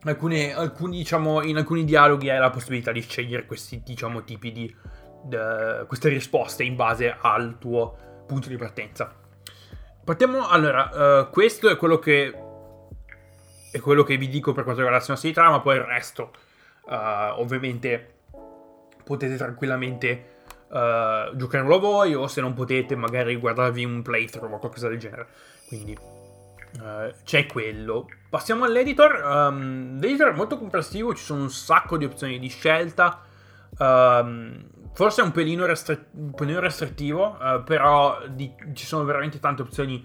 alcune, 0.04 0.54
alcuni, 0.54 0.98
diciamo, 0.98 1.42
in 1.42 1.56
alcuni 1.56 1.84
dialoghi 1.84 2.30
hai 2.30 2.38
la 2.38 2.50
possibilità 2.50 2.90
di 2.90 3.00
scegliere 3.00 3.46
questi 3.46 3.82
diciamo, 3.84 4.24
tipi 4.24 4.52
di. 4.52 4.76
De, 5.24 5.84
queste 5.86 6.08
risposte 6.08 6.64
in 6.64 6.76
base 6.76 7.16
al 7.18 7.58
tuo 7.58 8.24
punto 8.26 8.48
di 8.48 8.56
partenza. 8.56 9.14
Partiamo, 10.04 10.48
allora, 10.48 11.20
uh, 11.20 11.30
questo 11.30 11.68
è 11.70 11.76
quello 11.76 11.98
che 11.98 12.34
è 13.74 13.80
quello 13.80 14.04
che 14.04 14.16
vi 14.16 14.28
dico 14.28 14.52
per 14.52 14.62
quanto 14.62 14.82
riguarda 14.82 14.98
la 14.98 15.04
sinopsi 15.04 15.26
di 15.26 15.32
trama, 15.32 15.60
poi 15.60 15.76
il 15.76 15.82
resto 15.82 16.30
uh, 16.84 17.40
ovviamente 17.40 18.12
potete 19.02 19.36
tranquillamente 19.36 20.33
uh, 20.74 21.36
giocarlo 21.36 21.78
voi 21.78 22.14
o 22.14 22.26
se 22.26 22.40
non 22.40 22.52
potete 22.52 22.96
magari 22.96 23.36
guardarvi 23.36 23.84
un 23.84 24.02
playthrough 24.02 24.52
o 24.52 24.58
qualcosa 24.58 24.88
del 24.88 24.98
genere. 24.98 25.26
Quindi 25.66 25.98
c'è 27.22 27.46
quello. 27.46 28.08
Passiamo 28.28 28.64
all'editor. 28.64 29.22
Um, 29.24 30.00
l'editor 30.00 30.32
è 30.32 30.34
molto 30.34 30.58
complessivo, 30.58 31.14
ci 31.14 31.22
sono 31.22 31.42
un 31.42 31.50
sacco 31.50 31.96
di 31.96 32.04
opzioni 32.04 32.40
di 32.40 32.48
scelta. 32.48 33.20
Um, 33.78 34.72
Forse 34.94 35.22
è 35.22 35.24
un 35.24 35.32
pelino, 35.32 35.66
restri- 35.66 36.04
un 36.12 36.32
pelino 36.34 36.60
restrittivo, 36.60 37.36
uh, 37.40 37.64
però 37.64 38.20
di- 38.28 38.54
ci 38.74 38.86
sono 38.86 39.02
veramente 39.02 39.40
tante 39.40 39.62
opzioni 39.62 39.96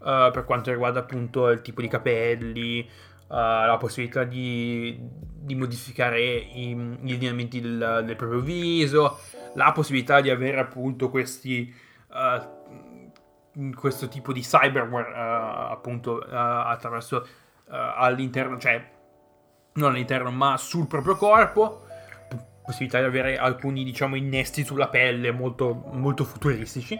uh, 0.00 0.30
per 0.30 0.44
quanto 0.44 0.70
riguarda 0.70 1.00
appunto 1.00 1.48
il 1.48 1.62
tipo 1.62 1.80
di 1.80 1.88
capelli, 1.88 2.86
uh, 3.28 3.34
la 3.34 3.78
possibilità 3.80 4.24
di, 4.24 4.98
di 5.00 5.54
modificare 5.54 6.20
i, 6.22 6.74
gli 7.00 7.12
allineamenti 7.12 7.58
del, 7.62 8.02
del, 8.04 8.16
proprio 8.16 8.40
viso, 8.40 9.18
la 9.54 9.72
possibilità 9.72 10.20
di 10.20 10.30
avere 10.30 10.60
appunto 10.60 11.10
questi 11.10 11.74
questo 13.76 14.08
tipo 14.08 14.32
di 14.32 14.40
cyberware 14.40 15.12
appunto 15.14 16.18
attraverso 16.18 17.26
all'interno, 17.68 18.58
cioè 18.58 18.92
non 19.74 19.90
all'interno 19.90 20.30
ma 20.30 20.56
sul 20.56 20.86
proprio 20.86 21.16
corpo 21.16 21.84
possibilità 22.64 22.98
di 22.98 23.04
avere 23.04 23.36
alcuni, 23.36 23.84
diciamo, 23.84 24.16
innesti 24.16 24.64
sulla 24.64 24.88
pelle 24.88 25.30
molto, 25.30 25.84
molto 25.92 26.24
futuristici. 26.24 26.98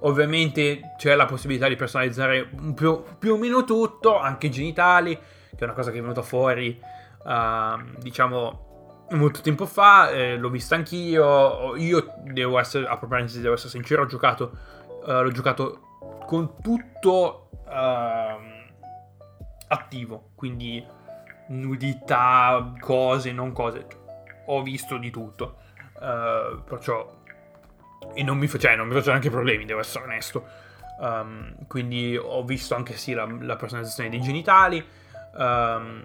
Ovviamente 0.00 0.94
c'è 0.96 1.14
la 1.14 1.26
possibilità 1.26 1.68
di 1.68 1.76
personalizzare 1.76 2.50
più, 2.74 3.04
più, 3.16 3.34
o 3.34 3.36
meno 3.36 3.62
tutto, 3.62 4.18
anche 4.18 4.48
i 4.48 4.50
genitali, 4.50 5.16
che 5.16 5.56
è 5.56 5.64
una 5.64 5.74
cosa 5.74 5.92
che 5.92 5.98
è 5.98 6.00
venuta 6.00 6.22
fuori, 6.22 6.80
uh, 7.22 8.00
diciamo, 8.00 8.71
molto 9.12 9.40
tempo 9.40 9.66
fa. 9.66 10.10
Eh, 10.10 10.36
l'ho 10.36 10.50
vista 10.50 10.74
anch'io. 10.74 11.76
Io 11.76 12.14
devo 12.24 12.58
essere, 12.58 12.86
a 12.86 12.96
proposito, 12.96 13.40
devo 13.40 13.54
essere 13.54 13.70
sincero, 13.70 14.02
ho 14.02 14.06
giocato, 14.06 14.58
uh, 15.06 15.22
l'ho 15.22 15.30
giocato 15.30 15.80
con 16.26 16.60
tutto 16.60 17.50
uh, 17.66 18.40
attivo, 19.68 20.30
quindi 20.34 20.84
nudità, 21.48 22.72
cose, 22.80 23.32
non 23.32 23.52
cose 23.52 24.00
ho 24.46 24.62
visto 24.62 24.96
di 24.96 25.10
tutto. 25.10 25.56
Uh, 25.94 26.62
perciò. 26.64 27.20
E 28.14 28.22
non 28.22 28.36
mi, 28.36 28.48
cioè, 28.48 28.76
faccio 28.76 29.10
neanche 29.10 29.30
problemi, 29.30 29.64
devo 29.64 29.80
essere 29.80 30.04
onesto. 30.04 30.44
Um, 30.98 31.66
quindi 31.66 32.16
ho 32.16 32.44
visto 32.44 32.74
anche 32.74 32.94
sì 32.96 33.12
la, 33.12 33.26
la 33.40 33.56
personalizzazione 33.56 34.10
dei 34.10 34.20
genitali. 34.20 34.84
Um, 35.34 36.04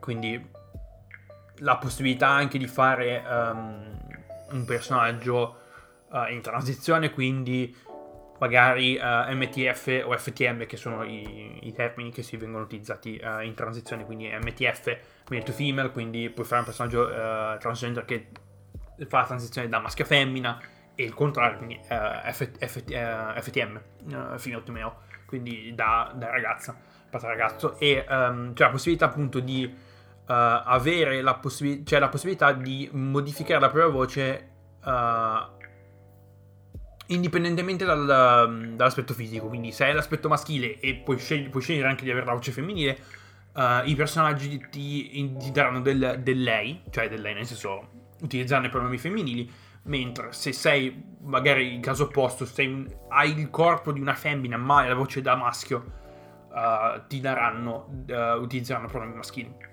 quindi 0.00 0.54
la 1.58 1.76
possibilità 1.76 2.28
anche 2.28 2.58
di 2.58 2.66
fare 2.66 3.22
um, 3.28 3.98
un 4.50 4.64
personaggio 4.64 5.56
uh, 6.10 6.30
in 6.30 6.40
transizione, 6.40 7.10
quindi 7.10 7.74
magari 8.38 8.96
uh, 8.96 9.34
MTF 9.34 10.04
o 10.04 10.16
FTM, 10.16 10.66
che 10.66 10.76
sono 10.76 11.02
i, 11.04 11.66
i, 11.66 11.72
termini 11.72 12.10
che 12.10 12.22
si 12.22 12.36
vengono 12.36 12.64
utilizzati 12.64 13.20
uh, 13.22 13.40
in 13.40 13.54
transizione, 13.54 14.04
quindi 14.04 14.28
MTF, 14.28 14.98
male 15.30 15.42
to 15.42 15.52
female, 15.52 15.90
quindi 15.90 16.28
puoi 16.30 16.46
fare 16.46 16.60
un 16.60 16.66
personaggio 16.66 17.06
transgender 17.58 18.04
che 18.04 18.28
fa 19.08 19.20
la 19.20 19.26
transizione 19.26 19.68
da 19.68 19.78
maschio 19.78 20.04
a 20.04 20.06
femmina, 20.06 20.60
e 20.94 21.04
il 21.04 21.14
contrario, 21.14 21.58
quindi 21.58 21.78
F, 21.82 22.50
F, 22.58 22.82
FTM, 23.40 23.80
female 24.36 24.62
to 24.62 24.72
male, 24.72 24.92
quindi 25.26 25.74
da, 25.74 26.12
da 26.14 26.30
ragazza, 26.30 26.74
passa 27.10 27.26
ragazzo, 27.26 27.78
e 27.78 28.04
um, 28.08 28.54
c'è 28.54 28.64
la 28.64 28.70
possibilità 28.70 29.06
appunto 29.06 29.40
di 29.40 29.94
avere 30.26 31.22
la, 31.22 31.34
possib- 31.34 31.86
cioè 31.86 31.98
la 31.98 32.08
possibilità 32.08 32.52
di 32.52 32.88
modificare 32.92 33.60
la 33.60 33.70
propria 33.70 33.92
voce 33.92 34.50
indipendentemente 37.06 37.84
dal, 37.84 38.04
dall'aspetto 38.74 39.14
fisico. 39.14 39.46
Quindi, 39.46 39.72
se 39.72 39.84
hai 39.84 39.94
l'aspetto 39.94 40.28
maschile 40.28 40.80
e 40.80 40.96
puoi, 40.96 41.18
scegli, 41.18 41.48
puoi 41.48 41.62
scegliere 41.62 41.88
anche 41.88 42.04
di 42.04 42.10
avere 42.10 42.26
la 42.26 42.32
voce 42.32 42.52
femminile, 42.52 42.98
uh, 43.54 43.86
i 43.86 43.94
personaggi 43.94 44.66
ti, 44.70 45.36
ti 45.36 45.50
daranno 45.52 45.80
del, 45.80 46.20
del, 46.22 46.42
lei, 46.42 46.82
cioè 46.90 47.08
del 47.08 47.20
lei, 47.20 47.34
nel 47.34 47.46
senso 47.46 47.88
utilizzando 48.20 48.66
i 48.66 48.70
pronomi 48.70 48.98
femminili. 48.98 49.50
Mentre 49.84 50.32
se 50.32 50.52
sei, 50.52 51.00
magari 51.22 51.72
in 51.72 51.80
caso 51.80 52.04
opposto, 52.04 52.44
sei, 52.44 52.84
hai 53.08 53.38
il 53.38 53.50
corpo 53.50 53.92
di 53.92 54.00
una 54.00 54.14
femmina 54.14 54.56
ma 54.56 54.78
hai 54.78 54.88
la 54.88 54.94
voce 54.94 55.22
da 55.22 55.36
maschio, 55.36 55.92
uh, 56.50 57.06
ti 57.06 57.20
daranno, 57.20 58.04
uh, 58.08 58.40
utilizzeranno 58.40 58.88
pronomi 58.88 59.14
maschili. 59.14 59.65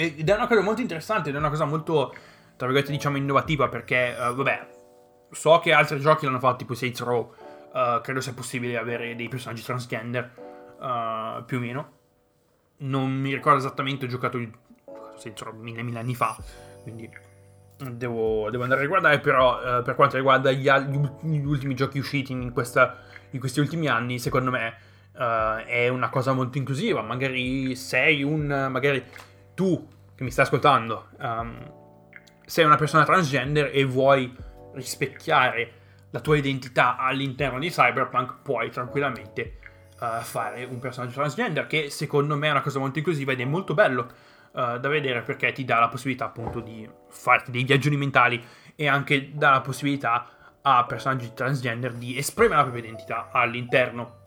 Ed 0.00 0.28
è 0.28 0.34
una 0.34 0.46
cosa 0.46 0.60
molto 0.60 0.80
interessante, 0.80 1.30
ed 1.30 1.34
è 1.34 1.38
una 1.38 1.48
cosa 1.48 1.64
molto, 1.64 2.14
tra 2.56 2.68
virgolette, 2.68 2.92
diciamo 2.92 3.16
innovativa 3.16 3.68
perché, 3.68 4.14
vabbè, 4.16 4.68
so 5.32 5.58
che 5.58 5.72
altri 5.72 5.98
giochi 5.98 6.24
l'hanno 6.24 6.38
fatto, 6.38 6.58
tipo 6.58 6.74
Saints 6.74 7.02
Row. 7.02 7.34
Uh, 7.72 8.00
credo 8.00 8.20
sia 8.20 8.32
possibile 8.32 8.78
avere 8.78 9.16
dei 9.16 9.28
personaggi 9.28 9.62
transgender, 9.64 10.30
uh, 10.78 11.44
più 11.44 11.56
o 11.56 11.60
meno. 11.60 11.92
Non 12.78 13.10
mi 13.10 13.34
ricordo 13.34 13.58
esattamente, 13.58 14.04
ho 14.04 14.08
giocato, 14.08 14.38
ho 14.38 15.12
Saints 15.16 15.42
Row 15.42 15.52
mille, 15.56 15.82
mille 15.82 15.98
anni 15.98 16.14
fa, 16.14 16.36
quindi 16.82 17.10
devo, 17.76 18.50
devo 18.50 18.62
andare 18.62 18.80
a 18.80 18.84
riguardare, 18.84 19.18
però 19.18 19.58
uh, 19.58 19.82
per 19.82 19.96
quanto 19.96 20.16
riguarda 20.16 20.52
gli, 20.52 20.70
gli, 20.70 21.44
ultimi 21.44 21.74
giochi 21.74 21.98
usciti 21.98 22.30
in, 22.30 22.52
questa, 22.52 22.98
in, 23.30 23.40
questi 23.40 23.58
ultimi 23.58 23.88
anni, 23.88 24.20
secondo 24.20 24.50
me 24.52 24.86
è 25.18 25.88
una 25.88 26.08
cosa 26.10 26.32
molto 26.32 26.58
inclusiva. 26.58 27.02
Magari 27.02 27.74
sei 27.74 28.22
un... 28.22 28.68
magari 28.70 29.04
tu 29.58 29.88
che 30.14 30.22
mi 30.22 30.30
stai 30.30 30.44
ascoltando 30.44 31.08
um, 31.18 31.72
sei 32.46 32.64
una 32.64 32.76
persona 32.76 33.02
transgender 33.02 33.72
e 33.74 33.84
vuoi 33.84 34.32
rispecchiare 34.74 35.72
la 36.10 36.20
tua 36.20 36.36
identità 36.36 36.96
all'interno 36.96 37.58
di 37.58 37.68
Cyberpunk, 37.68 38.36
puoi 38.42 38.70
tranquillamente 38.70 39.58
uh, 39.98 40.20
fare 40.22 40.62
un 40.62 40.78
personaggio 40.78 41.14
transgender, 41.14 41.66
che 41.66 41.90
secondo 41.90 42.36
me 42.36 42.46
è 42.46 42.50
una 42.52 42.60
cosa 42.60 42.78
molto 42.78 42.98
inclusiva 42.98 43.32
ed 43.32 43.40
è 43.40 43.44
molto 43.44 43.74
bello 43.74 44.02
uh, 44.52 44.78
da 44.78 44.88
vedere 44.88 45.22
perché 45.22 45.50
ti 45.50 45.64
dà 45.64 45.80
la 45.80 45.88
possibilità 45.88 46.26
appunto 46.26 46.60
di 46.60 46.88
farti 47.08 47.50
dei 47.50 47.64
viaggioni 47.64 47.96
mentali 47.96 48.40
e 48.76 48.86
anche 48.86 49.32
dà 49.34 49.50
la 49.50 49.60
possibilità 49.60 50.28
a 50.62 50.84
personaggi 50.84 51.34
transgender 51.34 51.94
di 51.94 52.16
esprimere 52.16 52.58
la 52.58 52.62
propria 52.62 52.84
identità 52.84 53.30
all'interno 53.32 54.22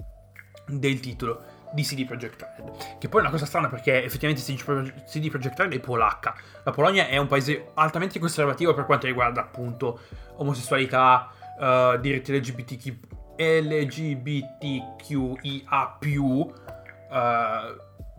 del 0.68 1.00
titolo 1.00 1.61
di 1.74 1.84
CD 1.84 2.06
Projekt 2.06 2.42
Red. 2.42 2.98
Che 3.00 3.10
poi 3.10 3.20
è 3.20 3.24
una 3.24 3.32
cosa 3.32 3.46
strana 3.46 3.70
perché 3.70 4.04
effettivamente 4.04 4.44
CD 4.44 5.30
Projekt 5.30 5.60
Red 5.60 5.74
è 5.74 5.80
polacca. 5.80 6.36
La 6.64 6.72
Polonia 6.72 7.08
è 7.08 7.18
un 7.18 7.28
paese 7.28 7.72
altamente 7.76 8.20
conservativo 8.20 8.74
per 8.74 8.86
quanto 8.86 9.08
riguarda 9.08 9.42
appunto 9.42 10.00
omosessualità, 10.38 11.30
uh, 11.60 11.98
diritti 12.00 12.36
LGBTQ, 12.38 12.98
LGBTQIA+, 13.38 13.98
uh, 17.10 17.20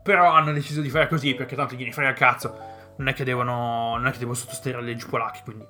però 0.03 0.33
hanno 0.33 0.53
deciso 0.53 0.81
di 0.81 0.91
fare 0.91 1.09
così 1.09 1.35
perché 1.35 1.55
tanto 1.57 1.75
gliene 1.75 1.93
frega 1.93 2.11
il 2.11 2.17
cazzo. 2.17 2.71
Non 2.97 3.09
è 3.09 3.15
che 3.15 3.25
devono, 3.25 3.97
non 3.97 4.07
è 4.07 4.11
che 4.11 4.19
devono 4.19 4.37
sottostare 4.37 4.77
le 4.77 4.83
leggi 4.83 5.07
polacche, 5.07 5.41
quindi 5.45 5.67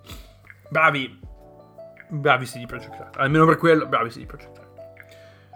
bravi, 0.69 1.21
bravi 2.09 2.47
CD 2.47 2.67
Projekt 2.67 2.99
Red. 2.99 3.15
Almeno 3.17 3.47
per 3.47 3.57
quello, 3.57 3.87
bravi 3.87 4.11
CD 4.11 4.27
Projekt 4.27 4.57
Red. 4.57 4.62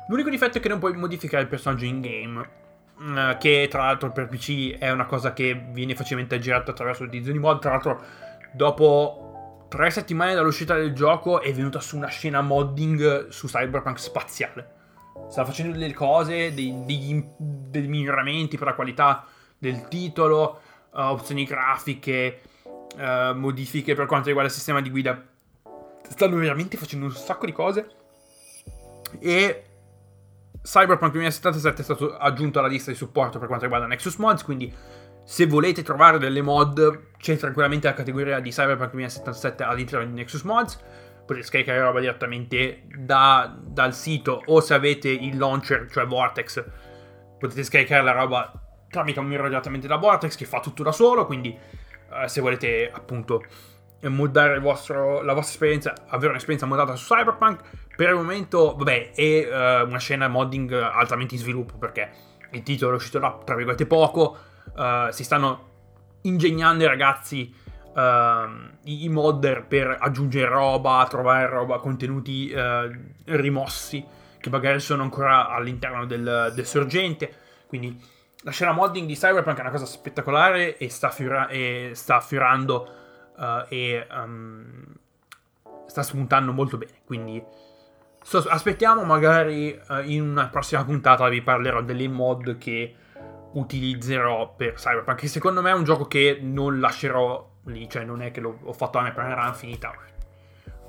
L'unico 0.09 0.31
difetto 0.31 0.59
è 0.59 0.61
che 0.61 0.69
non 0.69 0.79
puoi 0.79 0.97
modificare 0.97 1.43
il 1.43 1.49
personaggio 1.49 1.85
in 1.85 2.01
game. 2.01 2.65
Mm, 3.03 3.33
che 3.39 3.69
tra 3.71 3.85
l'altro 3.85 4.11
per 4.11 4.27
PC 4.27 4.79
è 4.79 4.91
una 4.91 5.05
cosa 5.05 5.35
che 5.35 5.67
viene 5.71 5.95
facilmente 5.95 6.37
aggirata 6.37 6.71
attraverso 6.71 7.05
l'utilizzo 7.05 7.33
di 7.33 7.39
mod. 7.39 7.61
Tra 7.61 7.73
l'altro, 7.73 8.03
dopo 8.53 9.67
tre 9.69 9.91
settimane 9.91 10.35
dall'uscita 10.35 10.75
del 10.75 10.95
gioco 10.95 11.41
è 11.43 11.53
venuta 11.53 11.81
su 11.81 11.97
una 11.97 12.07
scena 12.07 12.41
modding 12.41 13.29
su 13.29 13.49
Cyberpunk 13.49 13.99
spaziale. 13.99 14.75
Stava 15.29 15.49
facendo 15.49 15.77
delle 15.77 15.93
cose, 15.93 16.55
dei, 16.55 16.85
degli, 16.85 17.23
dei 17.37 17.87
miglioramenti 17.87 18.57
per 18.57 18.69
la 18.69 18.75
qualità 18.75 19.27
del 19.59 19.89
titolo, 19.89 20.61
uh, 20.93 21.01
opzioni 21.01 21.45
grafiche, 21.45 22.41
uh, 22.97 23.35
modifiche 23.35 23.95
per 23.95 24.07
quanto 24.07 24.29
riguarda 24.29 24.51
il 24.51 24.57
sistema 24.57 24.81
di 24.81 24.89
guida. 24.89 25.23
Stanno 26.09 26.37
veramente 26.37 26.77
facendo 26.77 27.07
un 27.07 27.13
sacco 27.13 27.45
di 27.45 27.53
cose. 27.53 27.91
E 29.19 29.65
Cyberpunk 30.67 31.13
2077 31.13 31.81
è 31.81 31.85
stato 31.85 32.17
aggiunto 32.17 32.59
alla 32.59 32.67
lista 32.67 32.91
di 32.91 32.97
supporto 32.97 33.39
per 33.39 33.47
quanto 33.47 33.65
riguarda 33.65 33.87
Nexus 33.87 34.17
Mods, 34.17 34.43
quindi 34.43 34.75
se 35.23 35.47
volete 35.47 35.85
trovare 35.85 36.19
delle 36.19 36.43
mod 36.43 37.13
c'è 37.19 37.37
tranquillamente 37.37 37.87
la 37.87 37.95
categoria 37.95 38.41
di 38.41 38.51
Cyberpunk 38.51 38.91
2077 38.91 39.63
all'interno 39.63 40.07
di 40.07 40.13
Nexus 40.13 40.43
Mods. 40.43 40.83
Potete 41.25 41.47
scaricare 41.47 41.81
roba 41.81 42.01
direttamente 42.01 42.83
da, 42.97 43.57
dal 43.61 43.95
sito 43.95 44.43
o 44.45 44.61
se 44.61 44.75
avete 44.75 45.09
il 45.09 45.39
launcher, 45.39 45.89
cioè 45.91 46.05
Vortex, 46.05 46.65
potete 47.39 47.63
scaricare 47.63 48.03
la 48.03 48.13
roba 48.13 48.53
tramite 48.89 49.21
un 49.21 49.27
mirror 49.27 49.49
direttamente 49.49 49.87
da 49.87 49.97
Vortex 49.97 50.37
che 50.37 50.47
fa 50.47 50.61
tutto 50.61 50.83
da 50.83 50.93
solo, 50.93 51.27
quindi 51.27 51.57
eh, 52.13 52.29
se 52.29 52.41
volete 52.41 52.91
appunto 52.93 53.43
moddare 54.03 54.59
vostro, 54.59 55.23
la 55.23 55.33
vostra 55.33 55.53
esperienza, 55.53 55.95
avere 56.09 56.31
un'esperienza 56.31 56.67
moddata 56.67 56.95
su 56.97 57.13
Cyberpunk, 57.13 57.61
per 57.97 58.11
il 58.11 58.17
momento, 58.17 58.75
vabbè, 58.77 59.13
è 59.13 59.83
uh, 59.83 59.87
una 59.87 59.99
scena 59.99 60.29
modding 60.29 60.71
altamente 60.73 61.35
in 61.35 61.41
sviluppo 61.41 61.79
perché 61.79 62.11
il 62.51 62.63
titolo 62.63 62.93
è 62.93 62.97
uscito 62.97 63.19
da, 63.19 63.39
tra 63.45 63.55
virgolette, 63.55 63.87
poco, 63.87 64.37
uh, 64.75 65.11
si 65.11 65.25
stanno 65.25 65.75
ingegnando 66.23 66.85
i 66.85 66.87
ragazzi 66.87 67.55
uh, 67.95 68.51
i 68.85 69.09
modder 69.09 69.65
per 69.65 69.97
aggiungere 69.99 70.49
roba, 70.49 71.07
trovare 71.09 71.49
roba, 71.49 71.79
contenuti 71.79 72.53
uh, 72.53 72.91
rimossi 73.25 74.05
che 74.39 74.51
magari 74.51 74.79
sono 74.81 75.03
ancora 75.03 75.49
all'interno 75.49 76.05
del, 76.07 76.53
del, 76.55 76.67
sorgente. 76.67 77.33
Quindi 77.67 77.99
la 78.43 78.51
scena 78.51 78.73
modding 78.73 79.07
di 79.07 79.15
Cyberpunk 79.15 79.57
è 79.57 79.61
una 79.63 79.71
cosa 79.71 79.87
spettacolare 79.87 80.77
e 80.77 80.89
sta, 80.89 81.11
fiora- 81.11 81.49
e 81.49 81.93
sta 81.95 82.21
fiorando 82.21 83.05
uh, 83.37 83.65
e 83.69 84.07
um, 84.11 84.85
sta 85.87 86.03
spuntando 86.03 86.53
molto 86.53 86.79
bene. 86.79 87.01
Quindi 87.05 87.43
so, 88.23 88.39
aspettiamo 88.39 89.05
magari 89.05 89.79
in 90.05 90.23
una 90.23 90.49
prossima 90.49 90.85
puntata 90.85 91.29
vi 91.29 91.43
parlerò 91.43 91.83
delle 91.83 92.09
mod 92.09 92.59
che 92.59 92.95
utilizzerò 93.53 94.55
per 94.55 94.75
Cyberpunk, 94.75 95.19
che 95.19 95.29
secondo 95.29 95.63
me 95.63 95.71
è 95.71 95.75
un 95.75 95.85
gioco 95.85 96.07
che 96.07 96.39
non 96.43 96.79
lascerò 96.81 97.55
lì, 97.65 97.89
cioè 97.89 98.05
non 98.05 98.21
è 98.21 98.31
che 98.31 98.41
l'ho, 98.41 98.59
ho 98.63 98.73
fatto 98.73 98.99
la 98.99 99.05
mia 99.05 99.13
prima 99.13 99.35
run 99.35 99.55
finita, 99.55 99.95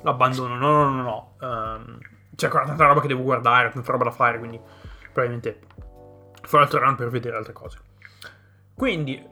l'abbandono, 0.02 0.56
no, 0.56 0.84
no, 0.84 0.90
no, 0.90 1.02
no. 1.02 1.36
Um, 1.40 1.98
c'è 2.36 2.46
ancora 2.46 2.66
tanta 2.66 2.86
roba 2.86 3.02
che 3.02 3.08
devo 3.08 3.24
guardare, 3.24 3.70
tanta 3.70 3.92
roba 3.92 4.06
da 4.06 4.12
fare, 4.12 4.38
quindi 4.38 4.60
probabilmente 5.12 5.62
farò 6.42 6.64
altro 6.64 6.80
run 6.80 6.96
per 6.96 7.10
vedere 7.10 7.38
altre 7.38 7.54
cose. 7.54 7.80
Quindi, 8.76 9.26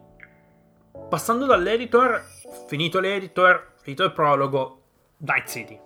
passando 1.10 1.46
dall'editor, 1.46 2.24
finito 2.68 3.00
l'editor, 3.00 3.74
finito 3.82 4.04
il 4.04 4.12
prologo, 4.12 4.82
Night 5.18 5.48
City. 5.48 5.80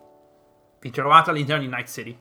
Vi 0.80 0.89
trovate 0.92 1.30
all'interno 1.30 1.63
di 1.63 1.70
Night 1.70 1.89
City, 1.89 2.18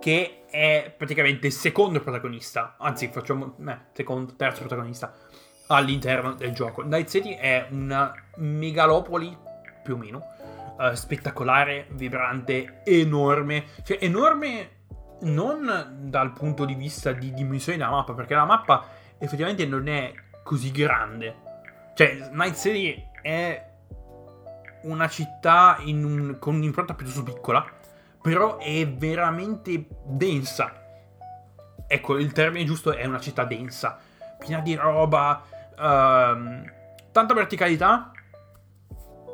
che 0.00 0.44
è 0.50 0.92
praticamente 0.96 1.46
il 1.46 1.52
secondo 1.52 2.00
protagonista, 2.00 2.74
anzi 2.78 3.08
facciamo, 3.08 3.56
eh, 3.66 3.78
secondo, 3.92 4.34
terzo 4.34 4.60
protagonista 4.60 5.14
all'interno 5.68 6.34
del 6.34 6.52
gioco. 6.52 6.82
Night 6.82 7.08
City 7.08 7.34
è 7.34 7.66
una 7.70 8.12
megalopoli, 8.36 9.36
più 9.82 9.94
o 9.94 9.96
meno, 9.96 10.22
uh, 10.78 10.94
spettacolare, 10.94 11.86
vibrante, 11.90 12.82
enorme. 12.84 13.66
Cioè, 13.84 13.98
enorme 14.00 14.78
non 15.22 15.96
dal 16.00 16.32
punto 16.32 16.64
di 16.64 16.74
vista 16.74 17.12
di 17.12 17.32
dimensioni 17.32 17.78
della 17.78 17.90
mappa, 17.90 18.14
perché 18.14 18.34
la 18.34 18.44
mappa 18.44 18.86
effettivamente 19.18 19.66
non 19.66 19.86
è 19.88 20.12
così 20.42 20.70
grande. 20.72 21.48
Cioè, 22.00 22.30
Night 22.32 22.56
City 22.56 23.10
è 23.20 23.62
una 24.84 25.06
città 25.06 25.76
un, 25.84 26.36
con 26.38 26.54
un'impronta 26.54 26.94
piuttosto 26.94 27.22
piccola, 27.22 27.62
però 28.22 28.56
è 28.56 28.88
veramente 28.88 29.86
densa. 30.06 30.82
Ecco, 31.86 32.16
il 32.16 32.32
termine 32.32 32.64
giusto 32.64 32.92
è 32.92 33.04
una 33.04 33.20
città 33.20 33.44
densa, 33.44 33.98
piena 34.38 34.62
di 34.62 34.74
roba, 34.76 35.44
uh, 35.72 36.70
tanta 37.12 37.34
verticalità. 37.34 38.12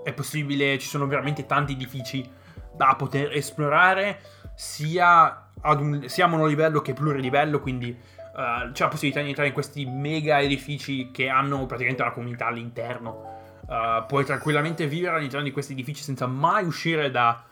È 0.02 0.12
possibile, 0.12 0.76
ci 0.80 0.88
sono 0.88 1.06
veramente 1.06 1.46
tanti 1.46 1.74
edifici 1.74 2.28
da 2.74 2.96
poter 2.96 3.30
esplorare, 3.30 4.18
sia, 4.56 5.50
ad 5.60 5.80
un, 5.80 6.08
sia 6.08 6.26
monolivello 6.26 6.80
che 6.80 6.94
plurilivello, 6.94 7.60
quindi 7.60 7.96
uh, 8.36 8.70
c'è 8.72 8.84
la 8.84 8.88
possibilità 8.88 9.22
di 9.22 9.28
entrare 9.28 9.48
in 9.48 9.54
questi 9.54 9.86
mega 9.86 10.40
edifici 10.40 11.10
che 11.10 11.28
hanno 11.28 11.64
praticamente 11.66 12.02
una 12.02 12.12
comunità 12.12 12.46
all'interno. 12.46 13.34
Uh, 13.66 14.06
puoi 14.06 14.24
tranquillamente 14.24 14.86
vivere 14.86 15.16
all'interno 15.16 15.44
di 15.44 15.50
questi 15.50 15.72
edifici 15.72 16.02
senza 16.02 16.26
mai 16.26 16.64
uscire 16.64 17.10
da, 17.10 17.44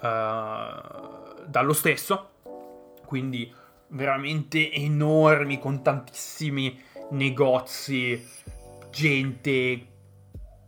uh, 0.00 1.44
dallo 1.46 1.72
stesso. 1.72 2.30
Quindi 3.06 3.52
veramente 3.88 4.72
enormi 4.72 5.60
con 5.60 5.80
tantissimi 5.82 6.82
negozi, 7.10 8.28
gente, 8.90 9.86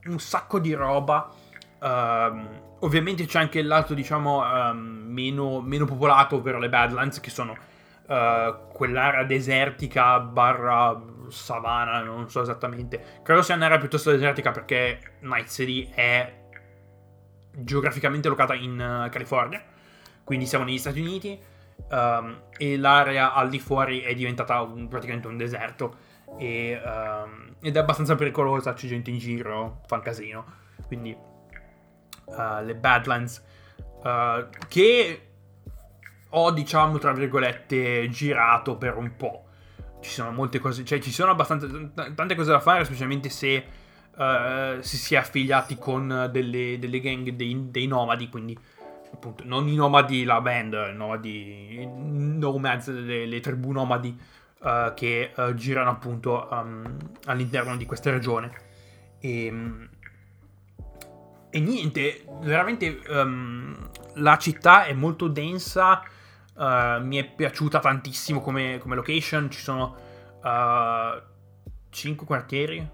un 0.04 0.20
sacco 0.20 0.60
di 0.60 0.72
roba. 0.72 1.28
Um, 1.80 2.48
ovviamente 2.80 3.26
c'è 3.26 3.40
anche 3.40 3.58
il 3.58 3.66
lato, 3.66 3.92
diciamo, 3.92 4.40
um, 4.40 4.78
meno, 5.08 5.60
meno, 5.60 5.84
popolato, 5.84 6.36
ovvero 6.36 6.58
le 6.58 6.68
Badlands, 6.68 7.20
che 7.20 7.30
sono 7.30 7.56
uh, 8.08 8.68
quell'area 8.72 9.24
desertica 9.24 10.18
barra 10.20 11.00
savana, 11.28 12.02
non 12.02 12.28
so 12.28 12.42
esattamente. 12.42 13.20
Credo 13.22 13.42
sia 13.42 13.54
un'area 13.54 13.78
piuttosto 13.78 14.10
desertica 14.10 14.50
perché 14.50 15.16
Night 15.20 15.48
City 15.48 15.90
è 15.94 16.46
geograficamente 17.52 18.28
locata 18.28 18.54
in 18.54 18.72
uh, 18.72 19.08
California, 19.10 19.62
quindi 20.24 20.46
siamo 20.46 20.64
negli 20.64 20.78
Stati 20.78 21.00
Uniti. 21.00 21.56
Um, 21.90 22.42
e 22.56 22.76
l'area 22.76 23.32
al 23.32 23.48
di 23.48 23.60
fuori 23.60 24.00
è 24.00 24.12
diventata 24.12 24.60
un, 24.62 24.88
praticamente 24.88 25.28
un 25.28 25.36
deserto 25.36 25.96
e, 26.36 26.76
um, 26.84 27.54
ed 27.60 27.76
è 27.76 27.78
abbastanza 27.78 28.16
pericolosa, 28.16 28.72
c'è 28.72 28.88
gente 28.88 29.10
in 29.10 29.18
giro, 29.18 29.82
fa 29.86 29.94
un 29.94 30.02
casino. 30.02 30.44
Quindi 30.88 31.16
uh, 32.24 32.64
le 32.64 32.74
Badlands 32.74 33.44
uh, 34.02 34.48
che 34.66 35.27
ho 36.30 36.50
diciamo 36.50 36.98
tra 36.98 37.12
virgolette 37.12 38.08
girato 38.08 38.76
per 38.76 38.96
un 38.96 39.16
po'. 39.16 39.44
Ci 40.00 40.10
sono 40.10 40.30
molte 40.30 40.58
cose, 40.58 40.84
cioè 40.84 41.00
ci 41.00 41.10
sono 41.10 41.32
abbastanza 41.32 41.66
t- 41.66 42.14
tante 42.14 42.34
cose 42.34 42.50
da 42.50 42.60
fare, 42.60 42.84
specialmente 42.84 43.28
se 43.30 43.64
uh, 44.14 44.80
si, 44.80 44.96
si 44.96 45.14
è 45.14 45.18
affiliati 45.18 45.76
con 45.76 46.28
delle, 46.30 46.78
delle 46.78 47.00
gang 47.00 47.30
dei, 47.30 47.70
dei 47.70 47.86
nomadi, 47.86 48.28
quindi 48.28 48.56
appunto 49.12 49.42
non 49.44 49.66
i 49.66 49.74
nomadi 49.74 50.24
la 50.24 50.40
band, 50.40 50.90
i 50.92 50.94
nomadi 50.94 51.84
nomads, 51.86 52.88
le, 52.90 53.26
le 53.26 53.40
tribù 53.40 53.72
nomadi 53.72 54.16
uh, 54.60 54.94
che 54.94 55.32
uh, 55.34 55.54
girano 55.54 55.90
appunto 55.90 56.46
um, 56.50 56.96
all'interno 57.24 57.76
di 57.76 57.86
questa 57.86 58.10
regione. 58.10 58.52
E, 59.18 59.52
e 61.50 61.60
niente, 61.60 62.24
veramente 62.42 63.00
um, 63.08 63.90
la 64.14 64.36
città 64.36 64.84
è 64.84 64.92
molto 64.92 65.26
densa, 65.26 66.02
uh, 66.58 67.02
mi 67.04 67.16
è 67.16 67.24
piaciuta 67.24 67.78
tantissimo 67.78 68.40
come, 68.40 68.78
come 68.78 68.94
location, 68.96 69.50
ci 69.50 69.60
sono 69.60 70.06
5 71.90 72.26
quartieri, 72.26 72.88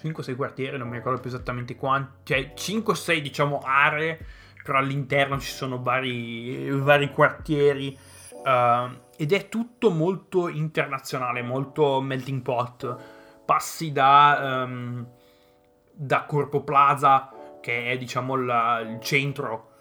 5-6 0.00 0.36
quartieri, 0.36 0.78
non 0.78 0.88
mi 0.88 0.96
ricordo 0.96 1.20
più 1.20 1.30
esattamente 1.30 1.76
quanti, 1.76 2.34
cioè 2.34 2.52
5-6 2.54 3.18
diciamo 3.18 3.60
aree, 3.64 4.18
però 4.62 4.78
all'interno 4.78 5.38
ci 5.38 5.50
sono 5.50 5.80
vari, 5.82 6.70
vari 6.70 7.10
quartieri. 7.10 7.96
Uh, 8.44 9.10
ed 9.16 9.32
è 9.32 9.48
tutto 9.48 9.90
molto 9.90 10.48
internazionale, 10.48 11.42
molto 11.42 12.00
melting 12.00 12.42
pot. 12.42 12.96
Passi 13.44 13.92
da, 13.92 14.64
um, 14.66 15.06
da 15.92 16.24
Corpo 16.24 16.62
Plaza, 16.62 17.30
che 17.60 17.90
è 17.90 17.98
diciamo 17.98 18.34
la, 18.34 18.80
il 18.80 19.00
centro 19.00 19.71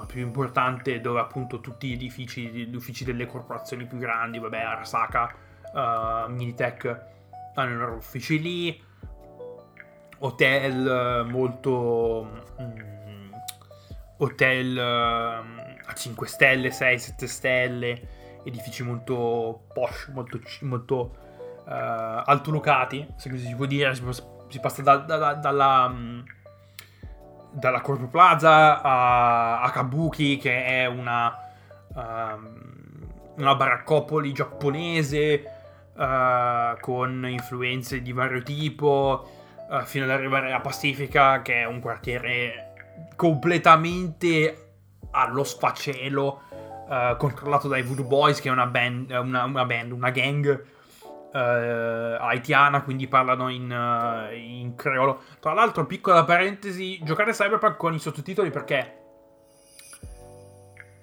uh, 0.00 0.06
più 0.06 0.20
importante 0.20 1.00
dove 1.00 1.20
appunto 1.20 1.60
tutti 1.60 1.88
gli 1.88 1.92
edifici, 1.92 2.48
gli 2.48 2.74
uffici 2.74 3.04
delle 3.04 3.26
corporazioni 3.26 3.86
più 3.86 3.98
grandi, 3.98 4.38
vabbè 4.38 4.60
Arasaka, 4.60 5.34
uh, 5.72 6.30
Minitech 6.30 7.10
hanno 7.54 7.74
i 7.74 7.76
loro 7.76 7.94
uffici 7.96 8.40
lì, 8.40 8.82
hotel 10.18 11.26
molto... 11.28 12.44
Um, 12.56 13.00
hotel 14.18 14.76
uh, 14.76 15.88
a 15.88 15.94
5 15.94 16.26
stelle, 16.28 16.70
6, 16.70 16.98
7 16.98 17.26
stelle 17.26 18.08
edifici 18.44 18.84
molto 18.84 19.64
posh, 19.72 20.10
molto, 20.12 20.40
molto 20.60 21.16
altolocati, 21.64 23.06
se 23.16 23.30
così 23.30 23.46
si 23.46 23.54
può 23.54 23.66
dire, 23.66 23.94
si, 23.94 24.02
si 24.48 24.60
passa 24.60 24.82
da, 24.82 24.96
da, 24.96 25.16
da, 25.16 25.34
dalla, 25.34 25.86
um, 25.88 26.24
dalla 27.52 27.80
Corpo 27.80 28.06
Plaza 28.06 28.80
a, 28.80 29.60
a, 29.60 29.70
Kabuki, 29.70 30.38
che 30.38 30.64
è 30.64 30.86
una, 30.86 31.36
um, 31.94 32.60
una 33.36 33.54
baraccopoli 33.54 34.32
giapponese 34.32 35.44
uh, 35.94 36.78
con 36.80 37.26
influenze 37.28 38.00
di 38.00 38.12
vario 38.12 38.42
tipo, 38.42 39.30
uh, 39.68 39.84
fino 39.84 40.04
ad 40.04 40.10
arrivare 40.10 40.52
a 40.52 40.60
Pacifica, 40.60 41.42
che 41.42 41.60
è 41.60 41.64
un 41.66 41.80
quartiere 41.80 42.72
completamente 43.14 44.74
allo 45.10 45.44
sfacelo, 45.44 46.42
uh, 46.88 47.16
controllato 47.18 47.68
dai 47.68 47.82
Voodoo 47.82 48.06
Boys, 48.06 48.40
che 48.40 48.48
è 48.48 48.52
una 48.52 48.66
band, 48.66 49.10
una, 49.10 49.44
una, 49.44 49.64
band, 49.64 49.92
una 49.92 50.10
gang 50.10 50.64
uh, 51.32 51.36
haitiana, 52.22 52.82
quindi 52.82 53.08
parlano 53.08 53.48
in, 53.48 53.70
uh, 53.70 54.34
in, 54.34 54.74
creolo. 54.74 55.22
Tra 55.40 55.52
l'altro, 55.52 55.86
piccola 55.86 56.24
parentesi, 56.24 57.00
giocare 57.02 57.32
Cyberpunk 57.32 57.76
con 57.76 57.94
i 57.94 57.98
sottotitoli 57.98 58.50
perché 58.50 58.98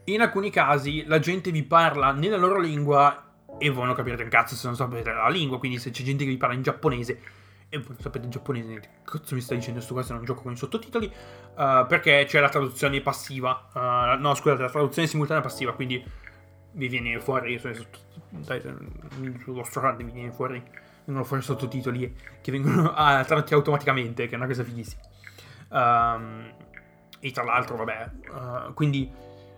in 0.06 0.22
alcuni 0.22 0.50
casi 0.50 1.06
la 1.06 1.20
gente 1.20 1.52
vi 1.52 1.64
parla 1.64 2.12
nella 2.12 2.38
loro 2.38 2.60
lingua 2.60 3.26
e 3.58 3.70
voi 3.70 3.86
non 3.86 3.96
capirete 3.96 4.24
un 4.24 4.30
cazzo 4.30 4.56
se 4.56 4.68
non 4.68 4.76
sapete 4.76 5.12
la 5.12 5.30
lingua, 5.30 5.60
quindi 5.60 5.78
se 5.78 5.92
c'è 5.92 6.04
gente 6.04 6.24
che 6.24 6.30
vi 6.30 6.38
parla 6.38 6.56
in 6.56 6.62
giapponese 6.62 7.22
e 7.70 7.78
voi 7.78 7.96
sapete 8.00 8.26
il 8.26 8.32
giapponese, 8.32 8.80
che 8.80 8.90
cazzo 9.04 9.36
mi 9.36 9.42
sta 9.42 9.54
dicendo 9.54 9.80
sto 9.80 9.94
questo 9.94 10.14
non 10.14 10.26
gioco 10.26 10.42
con 10.42 10.54
i 10.54 10.58
sottotitoli, 10.58 11.06
uh, 11.06 11.86
perché 11.88 12.26
c'è 12.28 12.40
la 12.40 12.50
traduzione 12.50 13.00
passiva, 13.02 13.70
uh, 13.74 14.20
no 14.20 14.34
scusate, 14.34 14.64
la 14.64 14.70
traduzione 14.70 15.08
simultanea 15.08 15.44
passiva, 15.44 15.74
quindi 15.74 16.04
vi 16.72 16.88
viene 16.88 17.20
fuori 17.20 17.60
sullo 17.60 19.64
storante 19.64 20.04
vi 20.04 20.12
viene 20.12 20.32
fuori 20.32 20.62
vengono 21.06 21.26
fuori 21.26 21.42
sottotitoli 21.42 22.16
che 22.42 22.52
vengono 22.52 22.92
ah, 22.94 23.24
tradotti 23.24 23.54
automaticamente 23.54 24.28
che 24.28 24.34
è 24.34 24.38
una 24.38 24.48
cosa 24.48 24.64
fighissima. 24.64 25.02
Um, 25.70 26.52
e 27.20 27.32
tra 27.32 27.44
l'altro 27.44 27.76
vabbè 27.76 28.12
uh, 28.32 28.74
quindi 28.74 29.12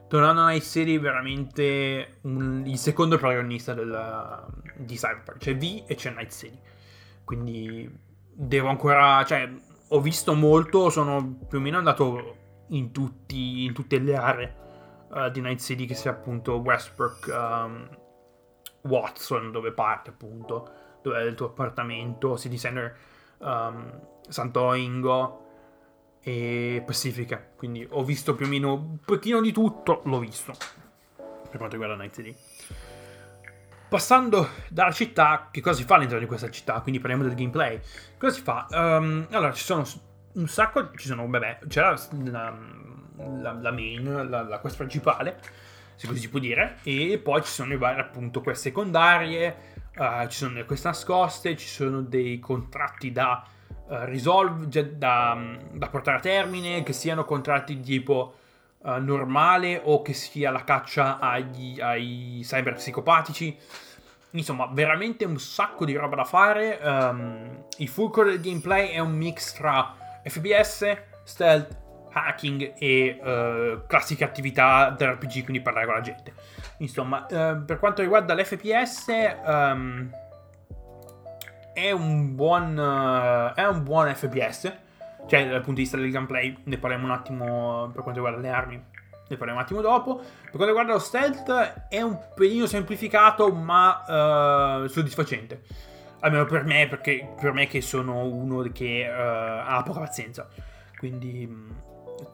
tornando 0.07 0.41
ai 0.41 0.59
serie 0.59 0.99
veramente 0.99 2.17
un, 2.21 2.63
il 2.65 2.77
secondo 2.77 3.17
protagonista 3.17 3.73
del, 3.73 4.45
di 4.75 4.95
Cyberpunk 4.95 5.37
c'è 5.37 5.55
V 5.55 5.83
e 5.87 5.95
c'è 5.95 6.11
Night 6.11 6.31
City. 6.31 6.59
Quindi 7.23 7.89
devo 8.33 8.69
ancora 8.69 9.23
cioè 9.25 9.49
ho 9.89 10.01
visto 10.01 10.33
molto 10.33 10.89
sono 10.89 11.39
più 11.47 11.59
o 11.59 11.61
meno 11.61 11.77
andato 11.77 12.37
in, 12.69 12.91
tutti, 12.91 13.65
in 13.65 13.73
tutte 13.73 13.99
le 13.99 14.15
aree 14.15 14.55
uh, 15.11 15.29
di 15.29 15.41
Night 15.41 15.59
City 15.59 15.85
che 15.85 15.95
sia 15.95 16.11
appunto 16.11 16.55
Westbrook 16.55 17.27
um, 17.27 17.89
Watson 18.83 19.51
dove 19.51 19.71
parte 19.71 20.09
appunto 20.09 20.71
dove 21.01 21.19
è 21.19 21.23
il 21.23 21.35
tuo 21.35 21.47
appartamento 21.47 22.37
City 22.37 22.57
Center 22.57 22.97
um, 23.39 23.99
Santo 24.27 24.73
Ingo 24.73 25.45
e 26.21 26.83
Pacifica 26.85 27.43
quindi 27.55 27.85
ho 27.89 28.03
visto 28.03 28.35
più 28.35 28.45
o 28.45 28.49
meno 28.49 28.73
un 28.73 28.97
pochino 29.03 29.41
di 29.41 29.51
tutto 29.51 30.01
l'ho 30.05 30.19
visto 30.19 30.53
per 31.15 31.57
quanto 31.57 31.75
riguarda 31.75 31.95
Night 31.95 32.13
City 32.13 32.35
Passando 33.91 34.51
dalla 34.69 34.93
città, 34.93 35.49
che 35.51 35.59
cosa 35.59 35.75
si 35.75 35.83
fa 35.83 35.95
all'interno 35.95 36.21
di 36.21 36.25
questa 36.25 36.49
città? 36.49 36.79
Quindi 36.79 37.01
parliamo 37.01 37.25
del 37.25 37.35
gameplay. 37.35 37.77
Cosa 38.17 38.33
si 38.33 38.41
fa? 38.41 38.65
Um, 38.69 39.27
allora, 39.31 39.51
ci 39.51 39.65
sono 39.65 39.83
un 40.35 40.47
sacco, 40.47 40.91
ci 40.95 41.07
sono, 41.07 41.27
vabbè, 41.27 41.59
c'è 41.67 41.81
la, 41.81 42.57
la, 43.39 43.53
la, 43.53 43.71
main, 43.71 44.29
la, 44.29 44.41
la 44.41 44.59
quest 44.59 44.77
principale, 44.77 45.39
se 45.95 46.07
così 46.07 46.19
si 46.19 46.29
può 46.29 46.39
dire, 46.39 46.77
e 46.83 47.19
poi 47.19 47.41
ci 47.43 47.51
sono 47.51 47.69
le 47.69 47.77
varie 47.77 48.01
appunto 48.01 48.41
queste 48.41 48.69
secondarie, 48.69 49.55
uh, 49.97 50.27
ci 50.27 50.37
sono 50.37 50.55
le 50.55 50.65
quest 50.65 50.85
nascoste, 50.85 51.55
ci 51.55 51.67
sono 51.67 52.01
dei 52.01 52.39
contratti 52.39 53.11
da 53.11 53.43
uh, 53.67 53.95
risolvere, 54.05 54.97
da, 54.97 55.37
da, 55.71 55.87
portare 55.87 56.17
a 56.17 56.21
termine, 56.21 56.83
che 56.83 56.93
siano 56.93 57.25
contratti 57.25 57.79
tipo 57.79 58.35
uh, 58.79 58.97
normale 58.99 59.79
o 59.83 60.01
che 60.01 60.13
sia 60.13 60.51
la 60.51 60.63
caccia 60.63 61.19
agli, 61.19 61.79
ai 61.79 62.41
cyber 62.43 62.73
psicopatici. 62.73 63.57
Insomma, 64.33 64.69
veramente 64.71 65.25
un 65.25 65.37
sacco 65.39 65.83
di 65.83 65.93
roba 65.93 66.15
da 66.15 66.23
fare. 66.23 66.79
Um, 66.81 67.65
il 67.77 67.89
fulcro 67.89 68.23
del 68.23 68.39
gameplay 68.39 68.89
è 68.89 68.99
un 68.99 69.11
mix 69.11 69.53
tra 69.53 69.93
FPS, 70.23 70.97
stealth, 71.23 71.80
hacking 72.11 72.73
e 72.77 73.19
uh, 73.21 73.85
classiche 73.87 74.23
attività 74.23 74.89
dell'RPG, 74.89 75.43
quindi 75.43 75.61
parlare 75.61 75.85
con 75.85 75.95
la 75.95 76.01
gente. 76.01 76.33
Insomma, 76.77 77.25
uh, 77.29 77.63
per 77.65 77.79
quanto 77.79 78.01
riguarda 78.01 78.33
l'FPS, 78.33 79.07
um, 79.45 80.09
è, 81.73 81.91
un 81.91 82.35
buon, 82.35 82.77
uh, 82.77 83.53
è 83.53 83.65
un 83.65 83.83
buon 83.83 84.13
FPS. 84.13 84.73
Cioè, 85.27 85.47
dal 85.47 85.61
punto 85.61 85.75
di 85.75 85.81
vista 85.81 85.97
del 85.97 86.11
gameplay, 86.11 86.57
ne 86.63 86.77
parliamo 86.77 87.05
un 87.05 87.11
attimo 87.11 87.89
per 87.93 88.01
quanto 88.01 88.21
riguarda 88.21 88.39
le 88.39 88.49
armi. 88.49 88.75
Ne 88.75 89.37
parliamo 89.37 89.59
un 89.59 89.65
attimo 89.65 89.81
dopo. 89.81 90.17
Per 90.17 90.49
quanto 90.49 90.65
riguarda 90.65 90.93
lo 90.93 90.99
stealth, 90.99 91.87
è 91.87 92.01
un 92.01 92.19
pelino 92.35 92.65
semplificato, 92.65 93.53
ma 93.53 94.83
soddisfacente. 94.89 95.61
Almeno 96.19 96.45
per 96.45 96.65
me, 96.65 96.87
perché 96.87 97.33
per 97.39 97.53
me 97.53 97.67
che 97.67 97.81
sono 97.81 98.25
uno 98.25 98.61
che 98.73 99.07
ha 99.07 99.81
poca 99.83 99.99
pazienza. 99.99 100.49
Quindi 100.97 101.47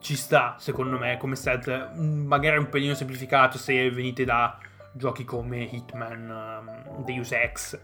ci 0.00 0.16
sta, 0.16 0.56
secondo 0.58 0.98
me, 0.98 1.16
come 1.16 1.36
stealth. 1.36 1.94
Magari 1.94 2.58
un 2.58 2.68
pelino 2.68 2.94
semplificato 2.94 3.58
se 3.58 3.90
venite 3.90 4.24
da 4.24 4.58
giochi 4.92 5.24
come 5.24 5.62
Hitman, 5.62 6.84
um, 6.94 7.04
Deus 7.04 7.32
Ex 7.32 7.78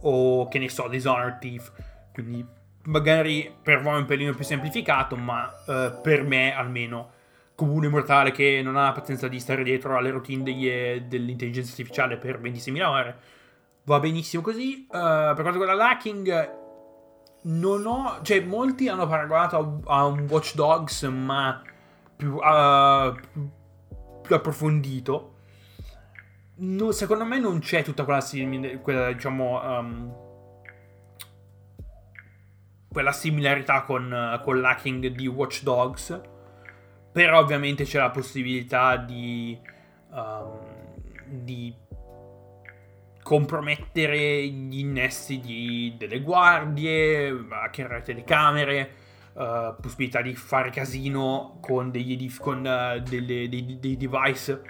o 0.00 0.48
che 0.48 0.58
ne 0.58 0.68
so, 0.68 0.88
Dishonored 0.88 1.38
Thief. 1.38 1.72
Quindi 2.12 2.44
magari 2.84 3.54
per 3.62 3.80
voi 3.80 3.98
un 3.98 4.06
pelino 4.06 4.34
più 4.34 4.44
semplificato, 4.44 5.16
ma 5.16 5.50
uh, 5.66 6.00
per 6.00 6.22
me 6.22 6.54
almeno 6.54 7.10
comune 7.54 7.88
mortale 7.88 8.32
che 8.32 8.60
non 8.62 8.76
ha 8.76 8.84
la 8.84 8.92
pazienza 8.92 9.28
di 9.28 9.38
stare 9.38 9.62
dietro 9.62 9.96
alle 9.96 10.10
routine 10.10 10.42
degli, 10.42 11.00
dell'intelligenza 11.02 11.70
artificiale 11.70 12.16
per 12.16 12.40
26.000 12.40 12.84
ore. 12.84 13.16
Va 13.84 13.98
benissimo 14.00 14.42
così. 14.42 14.86
Uh, 14.88 15.34
per 15.34 15.40
quanto 15.42 15.58
riguarda 15.58 15.74
l'hacking, 15.74 16.60
non 17.42 17.86
ho. 17.86 18.18
Cioè, 18.22 18.40
molti 18.40 18.88
hanno 18.88 19.06
paragonato 19.06 19.80
a, 19.86 19.96
a 19.98 20.04
un 20.06 20.26
Watch 20.28 20.54
Dogs, 20.54 21.02
ma 21.04 21.62
più, 22.16 22.34
uh, 22.34 23.14
più 24.22 24.34
approfondito. 24.34 25.34
No, 26.56 26.92
secondo 26.92 27.24
me 27.24 27.38
non 27.38 27.58
c'è 27.60 27.82
tutta 27.82 28.04
quella, 28.04 28.20
simile, 28.20 28.80
quella 28.80 29.12
diciamo. 29.12 29.60
Um, 29.62 30.14
quella 32.88 33.12
similarità 33.12 33.82
con, 33.84 34.38
con 34.44 34.60
l'hacking 34.60 35.06
di 35.06 35.26
Watch 35.26 35.62
Dogs. 35.62 36.20
Però 37.10 37.38
ovviamente 37.38 37.84
c'è 37.84 37.98
la 37.98 38.10
possibilità 38.10 38.96
di. 38.96 39.58
Um, 40.10 40.70
di 41.24 41.74
compromettere 43.32 44.46
gli 44.46 44.80
innesti 44.80 45.40
di, 45.40 45.94
delle 45.96 46.20
guardie, 46.20 47.34
hackerare 47.48 48.02
telecamere, 48.02 48.90
uh, 49.32 49.74
possibilità 49.80 50.20
di 50.20 50.34
fare 50.34 50.68
casino 50.68 51.56
con, 51.62 51.90
degli, 51.90 52.30
con 52.36 52.58
uh, 52.58 53.00
delle, 53.00 53.48
dei, 53.48 53.78
dei, 53.80 53.96
device 53.96 54.62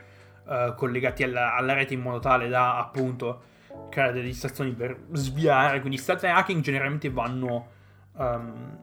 uh, 0.44 0.76
collegati 0.76 1.24
alla, 1.24 1.56
alla, 1.56 1.72
rete 1.72 1.94
in 1.94 2.02
modo 2.02 2.20
tale 2.20 2.46
da 2.46 2.78
appunto 2.78 3.42
creare 3.90 4.12
delle 4.12 4.26
distrazioni 4.26 4.70
per 4.70 4.96
sviare. 5.10 5.80
Quindi 5.80 5.98
stealth 5.98 6.22
e 6.22 6.28
hacking 6.28 6.62
generalmente 6.62 7.10
vanno, 7.10 7.66
um, 8.12 8.78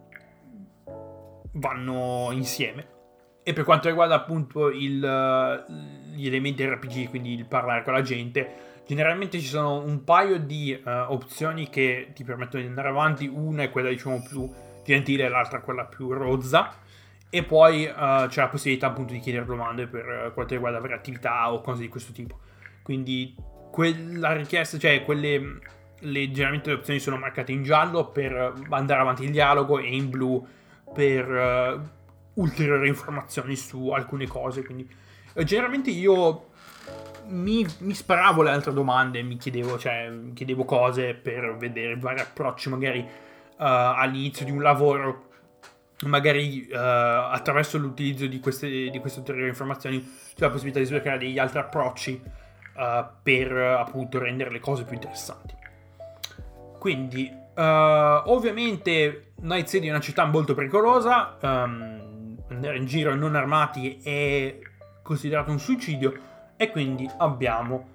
vanno 1.53 2.31
insieme. 2.33 2.97
E 3.43 3.53
per 3.53 3.63
quanto 3.63 3.87
riguarda 3.87 4.15
appunto 4.15 4.69
il, 4.71 4.99
gli 6.13 6.27
elementi 6.27 6.65
RPG, 6.65 7.07
quindi 7.07 7.33
il 7.33 7.45
parlare 7.45 7.81
con 7.81 7.93
la 7.93 8.01
gente, 8.01 8.78
Generalmente 8.89 9.39
ci 9.39 9.45
sono 9.45 9.83
un 9.83 10.03
paio 10.03 10.39
di 10.39 10.73
uh, 10.73 10.89
opzioni 11.09 11.69
che 11.69 12.09
ti 12.15 12.23
permettono 12.23 12.63
di 12.63 12.69
andare 12.69 12.87
avanti. 12.87 13.27
Una 13.27 13.61
è 13.61 13.69
quella, 13.69 13.89
diciamo, 13.89 14.23
più 14.27 14.51
gentile, 14.83 15.29
l'altra 15.29 15.61
quella 15.61 15.85
più 15.85 16.11
rozza. 16.11 16.73
E 17.29 17.43
poi 17.43 17.83
uh, 17.85 18.25
c'è 18.25 18.41
la 18.41 18.47
possibilità 18.47 18.87
appunto 18.87 19.13
di 19.13 19.19
chiedere 19.19 19.45
domande 19.45 19.85
per 19.85 20.29
uh, 20.29 20.33
quanto 20.33 20.55
riguarda 20.55 20.79
avere 20.79 20.95
attività 20.95 21.53
o 21.53 21.61
cose 21.61 21.81
di 21.81 21.87
questo 21.87 22.13
tipo. 22.13 22.39
Quindi 22.81 23.35
quella 23.69 24.33
richiesta, 24.33 24.79
cioè 24.79 25.03
quelle 25.03 25.59
le, 25.99 26.31
generalmente 26.31 26.71
le 26.71 26.77
opzioni 26.77 26.97
sono 26.97 27.17
marcate 27.17 27.51
in 27.51 27.61
giallo 27.61 28.09
per 28.09 28.55
andare 28.71 29.01
avanti 29.01 29.23
il 29.23 29.29
dialogo 29.29 29.77
e 29.77 29.95
in 29.95 30.09
blu 30.09 30.43
per 30.91 31.29
uh, 31.29 32.41
ulteriori 32.41 32.87
informazioni 32.87 33.55
su 33.55 33.89
alcune 33.89 34.25
cose. 34.25 34.65
Quindi 34.65 34.89
generalmente 35.43 35.91
io 35.91 36.48
mi, 37.29 37.65
mi, 37.79 37.93
sparavo 37.93 38.41
le 38.41 38.51
altre 38.51 38.73
domande, 38.73 39.21
mi 39.21 39.37
chiedevo, 39.37 39.77
cioè, 39.77 40.11
chiedevo 40.33 40.65
cose 40.65 41.13
per 41.13 41.55
vedere 41.57 41.97
vari 41.97 42.19
approcci, 42.19 42.69
magari 42.69 42.99
uh, 42.99 43.05
all'inizio 43.57 44.45
di 44.45 44.51
un 44.51 44.61
lavoro, 44.61 45.27
magari 46.05 46.67
uh, 46.69 46.75
attraverso 46.75 47.77
l'utilizzo 47.77 48.25
di 48.27 48.39
queste, 48.39 48.89
di 48.89 48.99
queste 48.99 49.19
ulteriori 49.19 49.49
informazioni 49.49 49.99
c'è 49.99 50.45
la 50.45 50.49
possibilità 50.49 50.79
di 50.79 50.85
sbloccare 50.85 51.17
degli 51.17 51.39
altri 51.39 51.59
approcci 51.59 52.21
uh, 52.23 53.05
per 53.21 53.51
appunto 53.51 54.19
rendere 54.19 54.51
le 54.51 54.59
cose 54.59 54.83
più 54.83 54.95
interessanti. 54.95 55.55
Quindi, 56.79 57.29
ovviamente, 57.55 59.33
Night 59.41 59.67
City 59.67 59.87
è 59.87 59.89
una 59.89 59.99
città 59.99 60.23
molto 60.23 60.53
pericolosa. 60.53 61.37
Um, 61.41 62.37
andare 62.47 62.77
in 62.77 62.85
giro 62.85 63.13
non 63.15 63.35
armati 63.35 63.99
è 64.01 64.59
considerato 65.03 65.51
un 65.51 65.59
suicidio 65.59 66.28
e 66.61 66.69
quindi 66.71 67.09
abbiamo 67.19 67.87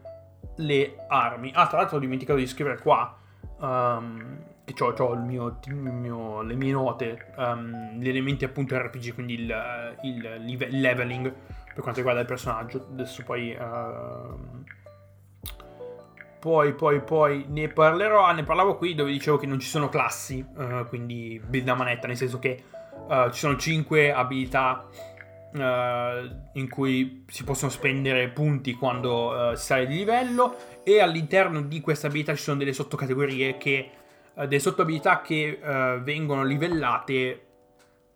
le 0.56 0.96
armi. 1.06 1.52
Ah, 1.54 1.66
tra 1.66 1.76
l'altro 1.76 1.98
ho 1.98 2.00
dimenticato 2.00 2.38
di 2.38 2.46
scrivere 2.46 2.78
qua 2.78 3.14
um, 3.58 4.38
che 4.64 4.82
ho, 4.82 5.12
il 5.12 5.20
mio, 5.20 5.58
il 5.66 5.74
mio, 5.74 6.40
le 6.40 6.54
mie 6.54 6.72
note, 6.72 7.26
um, 7.36 7.98
gli 7.98 8.08
elementi 8.08 8.46
appunto 8.46 8.74
RPG, 8.74 9.12
quindi 9.12 9.34
il, 9.34 9.96
il, 10.04 10.44
il, 10.46 10.80
leveling 10.80 11.30
per 11.30 11.82
quanto 11.82 11.96
riguarda 11.96 12.22
il 12.22 12.26
personaggio. 12.26 12.86
Adesso 12.90 13.22
poi... 13.24 13.54
Uh, 13.54 14.62
poi, 16.40 16.72
poi, 16.72 17.02
poi 17.02 17.44
ne 17.48 17.68
parlerò. 17.68 18.24
Ah, 18.24 18.32
ne 18.32 18.44
parlavo 18.44 18.76
qui 18.76 18.94
dove 18.94 19.12
dicevo 19.12 19.36
che 19.36 19.46
non 19.46 19.58
ci 19.58 19.68
sono 19.68 19.90
classi, 19.90 20.42
uh, 20.56 20.86
quindi 20.88 21.38
build 21.46 21.68
a 21.68 21.74
manetta, 21.74 22.06
nel 22.06 22.16
senso 22.16 22.38
che 22.38 22.62
uh, 23.08 23.30
ci 23.30 23.40
sono 23.40 23.56
5 23.56 24.10
abilità 24.10 24.86
in 25.56 26.68
cui 26.68 27.24
si 27.28 27.44
possono 27.44 27.70
spendere 27.70 28.28
punti 28.28 28.72
quando 28.72 29.52
si 29.54 29.64
sale 29.64 29.86
di 29.86 29.96
livello 29.96 30.56
e 30.82 31.00
all'interno 31.00 31.62
di 31.62 31.80
queste 31.80 32.08
abilità 32.08 32.34
ci 32.34 32.42
sono 32.42 32.58
delle 32.58 32.72
sottocategorie 32.72 33.56
che 33.56 33.90
delle 34.34 34.58
sottoabilità 34.58 35.20
che 35.20 35.60
vengono 36.02 36.42
livellate 36.42 37.44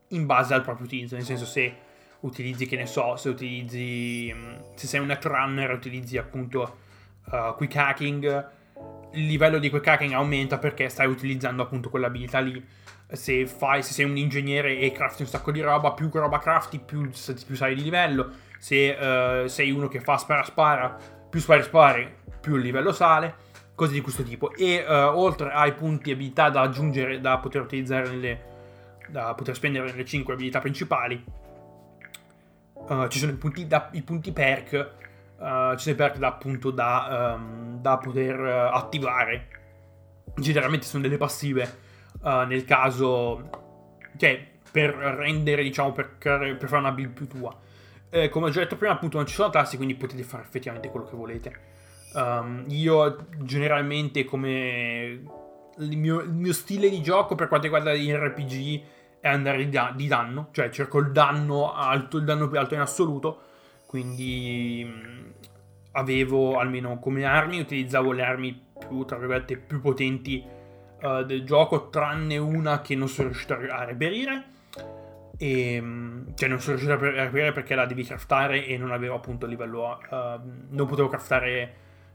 in 0.09 0.27
base 0.27 0.55
al 0.55 0.62
proprio 0.62 0.87
utilizzo, 0.87 1.14
nel 1.14 1.24
senso 1.24 1.44
se 1.44 1.87
utilizzi, 2.20 2.66
che 2.66 2.77
ne 2.77 2.87
so, 2.87 3.16
se 3.16 3.29
utilizzi, 3.29 4.33
mm, 4.35 4.55
se 4.74 4.87
sei 4.87 5.01
un 5.01 5.07
netrunner 5.07 5.70
utilizzi 5.70 6.16
appunto 6.18 6.79
uh, 7.27 7.55
quick 7.57 7.77
hacking, 7.77 8.51
il 9.12 9.27
livello 9.27 9.59
di 9.59 9.70
quick 9.70 9.87
hacking 9.87 10.12
aumenta 10.12 10.59
perché 10.59 10.88
stai 10.88 11.07
utilizzando 11.07 11.62
appunto 11.62 11.90
quell'abilità 11.90 12.40
lì. 12.40 12.64
Se, 13.11 13.47
fai, 13.47 13.83
se 13.83 13.94
sei 13.94 14.05
un 14.05 14.16
ingegnere 14.18 14.79
e 14.79 14.92
crafti 14.92 15.23
un 15.23 15.29
sacco 15.29 15.51
di 15.51 15.62
roba, 15.62 15.92
più 15.92 16.11
roba 16.12 16.38
crafti, 16.38 16.79
più, 16.79 17.09
più 17.09 17.57
sai 17.57 17.75
di 17.75 17.83
livello. 17.83 18.31
Se 18.59 18.90
uh, 18.90 19.47
sei 19.47 19.71
uno 19.71 19.88
che 19.88 20.01
fa 20.01 20.18
spara 20.18 20.44
spara, 20.44 20.94
più 21.31 21.40
spari 21.40 21.62
spari, 21.62 22.14
più 22.40 22.57
il 22.57 22.62
livello 22.62 22.92
sale. 22.92 23.47
Cose 23.75 23.92
di 23.92 24.01
questo 24.03 24.23
tipo. 24.23 24.53
E 24.55 24.85
uh, 24.87 25.16
oltre 25.18 25.51
ai 25.51 25.73
punti 25.73 26.11
abilità 26.11 26.51
da 26.51 26.61
aggiungere, 26.61 27.21
da 27.21 27.38
poter 27.38 27.62
utilizzare 27.62 28.09
nelle. 28.09 28.42
da 29.09 29.33
poter 29.35 29.55
spendere 29.55 29.87
nelle 29.87 30.05
5 30.05 30.35
abilità 30.35 30.59
principali. 30.59 31.25
Uh, 32.75 33.07
ci 33.09 33.18
sono 33.18 33.33
i 33.33 33.37
punti, 33.37 33.66
da, 33.66 33.88
i 33.92 34.03
punti 34.03 34.33
perk 34.33 34.97
ci 35.38 35.83
sono 35.83 35.94
i 35.94 35.94
perk 35.94 36.16
da, 36.16 36.27
appunto 36.27 36.71
da, 36.73 37.37
um, 37.38 37.81
da 37.81 37.97
poter 37.97 38.40
attivare. 38.40 39.47
Generalmente 40.35 40.85
sono 40.85 41.03
delle 41.03 41.16
passive 41.16 41.87
uh, 42.22 42.46
nel 42.46 42.64
caso, 42.64 43.50
cioè 44.16 44.46
per 44.70 44.90
rendere, 44.90 45.62
diciamo, 45.62 45.92
per, 45.92 46.16
per 46.18 46.57
fare 46.66 46.78
una 46.78 46.92
build 46.92 47.12
più 47.12 47.26
tua. 47.26 47.57
Eh, 48.11 48.28
come 48.28 48.46
ho 48.46 48.50
già 48.50 48.61
detto 48.61 48.76
prima, 48.76 48.94
appunto, 48.94 49.16
non 49.16 49.26
ci 49.26 49.35
sono 49.35 49.50
tassi, 49.50 49.76
quindi 49.76 49.94
potete 49.94 50.22
fare 50.22 50.42
effettivamente 50.42 50.90
quello 50.90 51.07
che 51.07 51.16
volete. 51.16 51.61
Um, 52.14 52.64
io 52.68 53.26
generalmente, 53.38 54.24
come 54.24 55.22
il 55.78 55.96
mio, 55.96 56.20
il 56.20 56.33
mio, 56.33 56.52
stile 56.52 56.88
di 56.88 57.02
gioco 57.02 57.35
per 57.35 57.48
quanto 57.48 57.66
riguarda 57.66 57.94
gli 57.94 58.11
RPG 58.11 58.83
è 59.20 59.28
andare 59.28 59.68
di, 59.68 59.78
di 59.94 60.07
danno, 60.07 60.48
cioè 60.52 60.70
cerco 60.70 60.98
il 60.98 61.12
danno 61.12 61.74
alto, 61.74 62.16
il 62.16 62.24
danno 62.24 62.48
più 62.48 62.59
alto 62.59 62.74
in 62.74 62.81
assoluto 62.81 63.42
quindi 63.88 64.85
mm, 64.87 65.31
avevo 65.92 66.59
almeno 66.59 66.98
come 66.98 67.24
armi, 67.24 67.59
utilizzavo 67.59 68.12
le 68.12 68.22
armi 68.22 68.66
più, 68.78 69.07
tra 69.07 69.16
virgolette, 69.16 69.57
più 69.57 69.81
potenti 69.81 70.44
uh, 71.02 71.22
del 71.24 71.44
gioco, 71.44 71.88
tranne 71.88 72.37
una 72.38 72.80
che 72.80 72.94
non 72.94 73.08
sono 73.08 73.28
riuscito 73.28 73.54
a 73.54 73.84
reperire. 73.84 74.56
E, 75.37 75.80
mm, 75.80 76.28
cioè 76.34 76.48
non 76.48 76.61
sono 76.61 76.76
riuscito 76.76 76.92
a 76.92 77.11
reperire 77.11 77.52
perché 77.52 77.74
la 77.74 77.87
devi 77.87 78.04
craftare 78.04 78.64
e 78.66 78.76
non 78.76 78.92
avevo 78.92 79.14
appunto 79.16 79.46
il 79.46 79.52
livello... 79.52 79.98
Uh, 80.11 80.40
non 80.70 80.87
potevo 80.87 81.08
craftare 81.08 81.74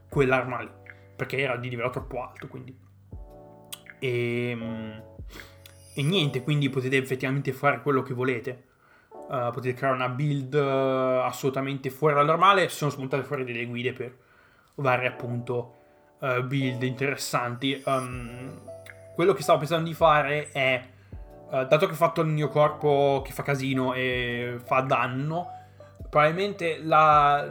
quell'arma 0.10 0.62
lì, 0.62 0.70
perché 1.16 1.40
era 1.40 1.56
di 1.58 1.70
livello 1.70 1.90
troppo 1.90 2.22
alto, 2.24 2.48
quindi... 2.48 2.78
E, 4.00 4.54
mm, 4.56 4.92
e 5.96 6.04
niente, 6.04 6.44
quindi 6.44 6.70
potete 6.70 6.98
effettivamente 6.98 7.54
fare 7.54 7.82
quello 7.82 8.02
che 8.02 8.14
volete 8.14 8.72
Uh, 9.26 9.52
potete 9.52 9.74
creare 9.74 9.96
una 9.96 10.10
build 10.10 10.54
uh, 10.54 11.24
assolutamente 11.24 11.90
fuori 11.90 12.14
dal 12.14 12.26
normale. 12.26 12.68
Sono 12.68 12.92
spuntate 12.92 13.24
fuori 13.24 13.46
delle 13.46 13.66
guide 13.66 13.94
per 13.94 14.16
varie 14.76 15.08
appunto 15.08 15.83
uh, 16.24 16.44
build 16.44 16.82
interessanti. 16.84 17.82
Um, 17.86 18.60
quello 19.14 19.34
che 19.34 19.44
stavo 19.44 19.60
pensando 19.60 19.88
di 19.88 19.94
fare 19.94 20.50
è, 20.52 20.84
dato 21.50 21.86
che 21.86 21.92
ho 21.92 21.96
fatto 21.96 22.22
il 22.22 22.28
mio 22.28 22.48
corpo 22.48 23.22
che 23.24 23.32
fa 23.32 23.44
casino 23.44 23.94
e 23.94 24.58
fa 24.64 24.80
danno, 24.80 25.52
probabilmente 26.10 26.80
la, 26.82 27.48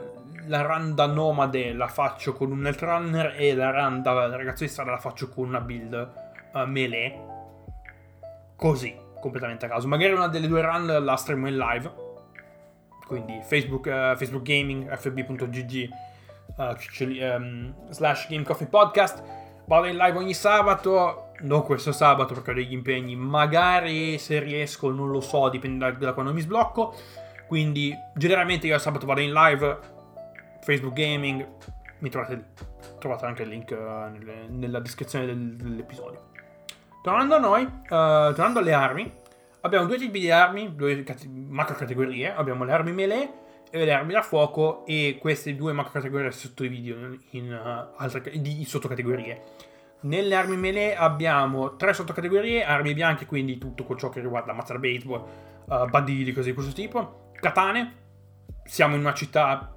la 0.47 0.63
run 0.63 0.97
da 0.97 1.07
nomade 1.07 1.73
la 1.73 1.87
faccio 1.87 2.33
con 2.33 2.51
un 2.51 2.59
netrunner 2.63 3.37
e 3.37 3.55
la 3.55 3.71
run 3.71 4.03
da 4.03 4.35
ragazzo 4.35 4.65
di 4.65 4.71
strada 4.71 4.91
la 4.91 4.99
faccio 4.99 5.29
con 5.29 5.47
una 5.47 5.61
build 5.61 6.13
melee. 6.67 7.31
Così 8.57 9.03
completamente 9.23 9.67
a 9.67 9.69
caso. 9.69 9.87
Magari 9.87 10.13
una 10.13 10.27
delle 10.27 10.49
due 10.49 10.61
run 10.61 11.05
la 11.05 11.17
streamo 11.17 11.47
in 11.47 11.57
live. 11.57 11.93
Quindi 13.07 13.41
Facebook, 13.43 13.87
uh, 13.87 14.17
Facebook 14.17 14.43
Gaming, 14.43 14.93
fb.gg 14.93 15.89
uh, 16.57 16.75
um, 17.37 17.75
slash 17.91 18.29
Game 18.29 18.45
Coffee 18.45 18.67
Podcast. 18.67 19.23
Vado 19.67 19.87
in 19.87 19.97
live 19.97 20.19
ogni 20.19 20.35
sabato. 20.35 21.31
Non 21.41 21.63
questo 21.63 21.93
sabato 21.93 22.35
perché 22.35 22.51
ho 22.51 22.55
degli 22.55 22.73
impegni. 22.73 23.17
Magari 23.17 24.19
se 24.19 24.39
riesco, 24.39 24.91
non 24.91 25.11
lo 25.11 25.21
so, 25.21 25.49
dipende 25.49 25.91
da, 25.91 25.91
da 25.93 26.13
quando 26.13 26.33
mi 26.33 26.41
sblocco. 26.41 26.95
Quindi 27.49 27.95
generalmente 28.15 28.67
io 28.67 28.79
sabato 28.79 29.07
vado 29.07 29.21
in 29.21 29.33
live. 29.33 29.79
Facebook 30.63 30.95
Gaming. 30.95 31.47
Mi 31.99 32.09
trovate 32.11 32.35
lì. 32.35 32.45
Trovate 32.99 33.27
anche 33.27 33.43
il 33.43 33.49
link 33.49 33.71
uh, 33.71 34.11
nelle, 34.11 34.47
nella 34.49 34.81
descrizione 34.81 35.27
del, 35.27 35.57
dell'episodio. 35.57 36.31
Tornando 37.03 37.35
a 37.35 37.39
noi, 37.39 37.65
uh, 37.65 37.89
tornando 37.89 38.61
alle 38.61 38.73
armi, 38.73 39.13
abbiamo 39.63 39.87
due 39.87 39.99
tipi 39.99 40.21
di 40.21 40.31
armi, 40.31 40.77
due 40.77 41.03
cate- 41.03 41.29
macro 41.29 41.75
categorie. 41.75 42.33
Abbiamo 42.33 42.65
le 42.65 42.73
armi 42.73 42.93
melee 42.93 43.42
le 43.73 43.93
armi 43.93 44.13
da 44.13 44.23
fuoco 44.23 44.85
e 44.87 45.19
queste 45.21 45.55
due 45.57 45.73
macro 45.73 45.93
categorie 45.93 46.31
sottodividono 46.31 47.19
in 47.31 47.53
uh, 47.53 48.01
altre 48.01 48.41
di 48.41 48.65
sottocategorie. 48.65 49.43
Nelle 50.03 50.35
armi 50.35 50.57
melee 50.57 50.97
abbiamo 50.97 51.77
tre 51.77 51.95
sottocategorie, 51.95 52.65
armi 52.65 52.93
bianche, 52.93 53.25
quindi 53.25 53.57
tutto 53.59 53.97
ciò 53.97 54.09
che 54.09 54.21
riguarda 54.21 54.53
mazza 54.53 54.75
da 54.75 54.79
baseball, 54.79 55.25
uh, 55.67 55.89
banditi, 55.89 56.33
cose 56.33 56.49
di 56.49 56.55
questo 56.55 56.73
tipo. 56.73 57.31
Katane, 57.35 57.95
siamo 58.65 58.95
in 58.95 59.01
una 59.01 59.15
città 59.15 59.75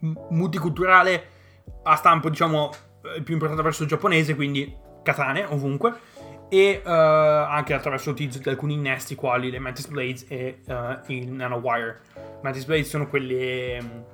multiculturale 0.00 1.36
a 1.82 1.96
stampo, 1.96 2.28
diciamo, 2.28 2.70
eh, 3.16 3.22
più 3.22 3.34
importante 3.34 3.62
verso 3.62 3.82
il 3.82 3.88
giapponese, 3.88 4.34
quindi 4.34 4.72
katane 5.02 5.44
ovunque 5.44 6.16
e 6.50 6.80
uh, 6.82 6.88
anche 6.88 7.74
attraverso 7.74 8.10
l'utilizzo 8.10 8.38
di 8.38 8.48
alcuni 8.48 8.74
innesti 8.74 9.14
quali 9.14 9.50
le 9.50 9.58
Mantis 9.58 9.86
Blades 9.88 10.26
e 10.28 10.60
uh, 10.66 11.12
il 11.12 11.30
Nanowire. 11.30 12.27
Mantis 12.42 12.64
Blades 12.64 12.88
sono 12.88 13.08
quelle, 13.08 14.04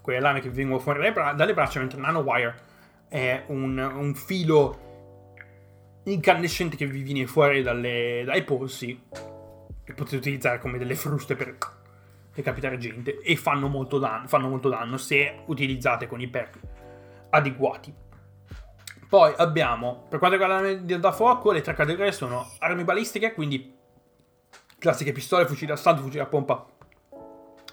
quelle 0.00 0.20
lame 0.20 0.40
che 0.40 0.50
vengono 0.50 0.78
fuori 0.78 1.10
bra- 1.10 1.32
dalle 1.32 1.54
braccia, 1.54 1.80
mentre 1.80 2.00
Nanowire 2.00 2.54
è 3.08 3.44
un, 3.48 3.78
un, 3.78 4.14
filo 4.14 5.22
incandescente 6.04 6.76
che 6.76 6.86
vi 6.86 7.02
viene 7.02 7.26
fuori 7.26 7.62
dalle, 7.62 8.22
dai 8.24 8.42
polsi 8.42 9.02
e 9.84 9.92
potete 9.92 10.16
utilizzare 10.16 10.58
come 10.58 10.78
delle 10.78 10.94
fruste 10.94 11.34
per 11.34 11.56
decapitare 12.34 12.78
gente 12.78 13.20
e 13.20 13.36
fanno 13.36 13.68
molto 13.68 13.98
danno, 13.98 14.26
fanno 14.26 14.48
molto 14.48 14.68
danno 14.68 14.96
se 14.96 15.42
utilizzate 15.46 16.06
con 16.06 16.20
i 16.20 16.28
perk 16.28 16.58
adeguati. 17.30 17.94
Poi 19.08 19.32
abbiamo, 19.36 20.06
per 20.08 20.18
quanto 20.18 20.36
riguarda 20.36 20.68
l'arma 20.68 20.98
da 20.98 21.12
fuoco, 21.12 21.52
le 21.52 21.60
tre 21.60 21.74
categorie 21.74 22.10
sono 22.10 22.48
armi 22.58 22.84
balistiche, 22.84 23.32
quindi 23.32 23.72
classiche 24.78 25.12
pistole, 25.12 25.46
fucili 25.46 25.66
d'assalto, 25.66 26.02
fucili 26.02 26.20
a 26.20 26.26
pompa 26.26 26.66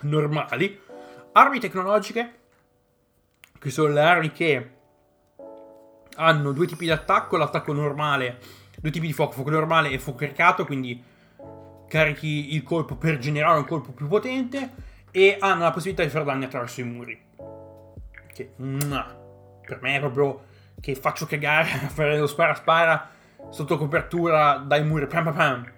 normali, 0.02 0.80
armi 1.34 1.60
tecnologiche, 1.60 2.40
che 3.60 3.70
sono 3.70 3.94
le 3.94 4.02
armi 4.02 4.32
che 4.32 4.72
hanno 6.16 6.52
due 6.52 6.68
tipi 6.68 6.86
di 6.86 6.92
attacco, 6.92 7.38
l'attacco 7.38 7.74
normale, 7.74 8.40
due 8.80 8.92
tipi 8.92 9.08
di 9.08 9.14
fuoco, 9.14 9.34
fuoco 9.34 9.50
normale 9.50 9.90
e 9.90 10.00
fuoco 10.00 10.20
caricato, 10.20 10.66
quindi 10.66 11.04
carichi 11.88 12.54
il 12.56 12.64
colpo 12.64 12.96
per 12.96 13.18
generare 13.18 13.60
un 13.60 13.66
colpo 13.66 13.92
più 13.92 14.08
potente 14.08 14.70
e 15.12 15.38
hanno 15.40 15.64
la 15.64 15.72
possibilità 15.72 16.04
di 16.04 16.10
fare 16.10 16.26
danni 16.26 16.46
attraverso 16.46 16.82
i 16.82 16.84
muri. 16.86 17.22
Che, 18.34 18.52
per 18.56 19.80
me 19.82 19.96
è 19.96 20.00
proprio 20.00 20.46
che 20.80 20.96
faccio 20.96 21.26
cagare 21.26 21.70
a 21.72 21.88
fare 21.90 22.18
lo 22.18 22.28
spara 22.28 22.56
spara 22.56 23.10
sotto 23.50 23.78
copertura 23.78 24.64
dai 24.66 24.84
muri. 24.84 25.08
Pam 25.08 25.26
pam 25.26 25.34
pam. 25.34 25.72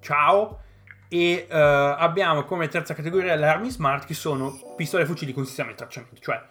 Ciao. 0.00 0.60
E 1.08 1.46
uh, 1.48 1.54
abbiamo 1.54 2.44
come 2.44 2.68
terza 2.68 2.94
categoria 2.94 3.36
le 3.36 3.46
armi 3.46 3.70
smart 3.70 4.06
che 4.06 4.14
sono 4.14 4.74
pistole 4.76 5.04
e 5.04 5.06
fucili 5.06 5.32
con 5.32 5.44
sistema 5.46 5.70
di 5.70 5.76
tracciamento. 5.76 6.20
Cioè, 6.20 6.42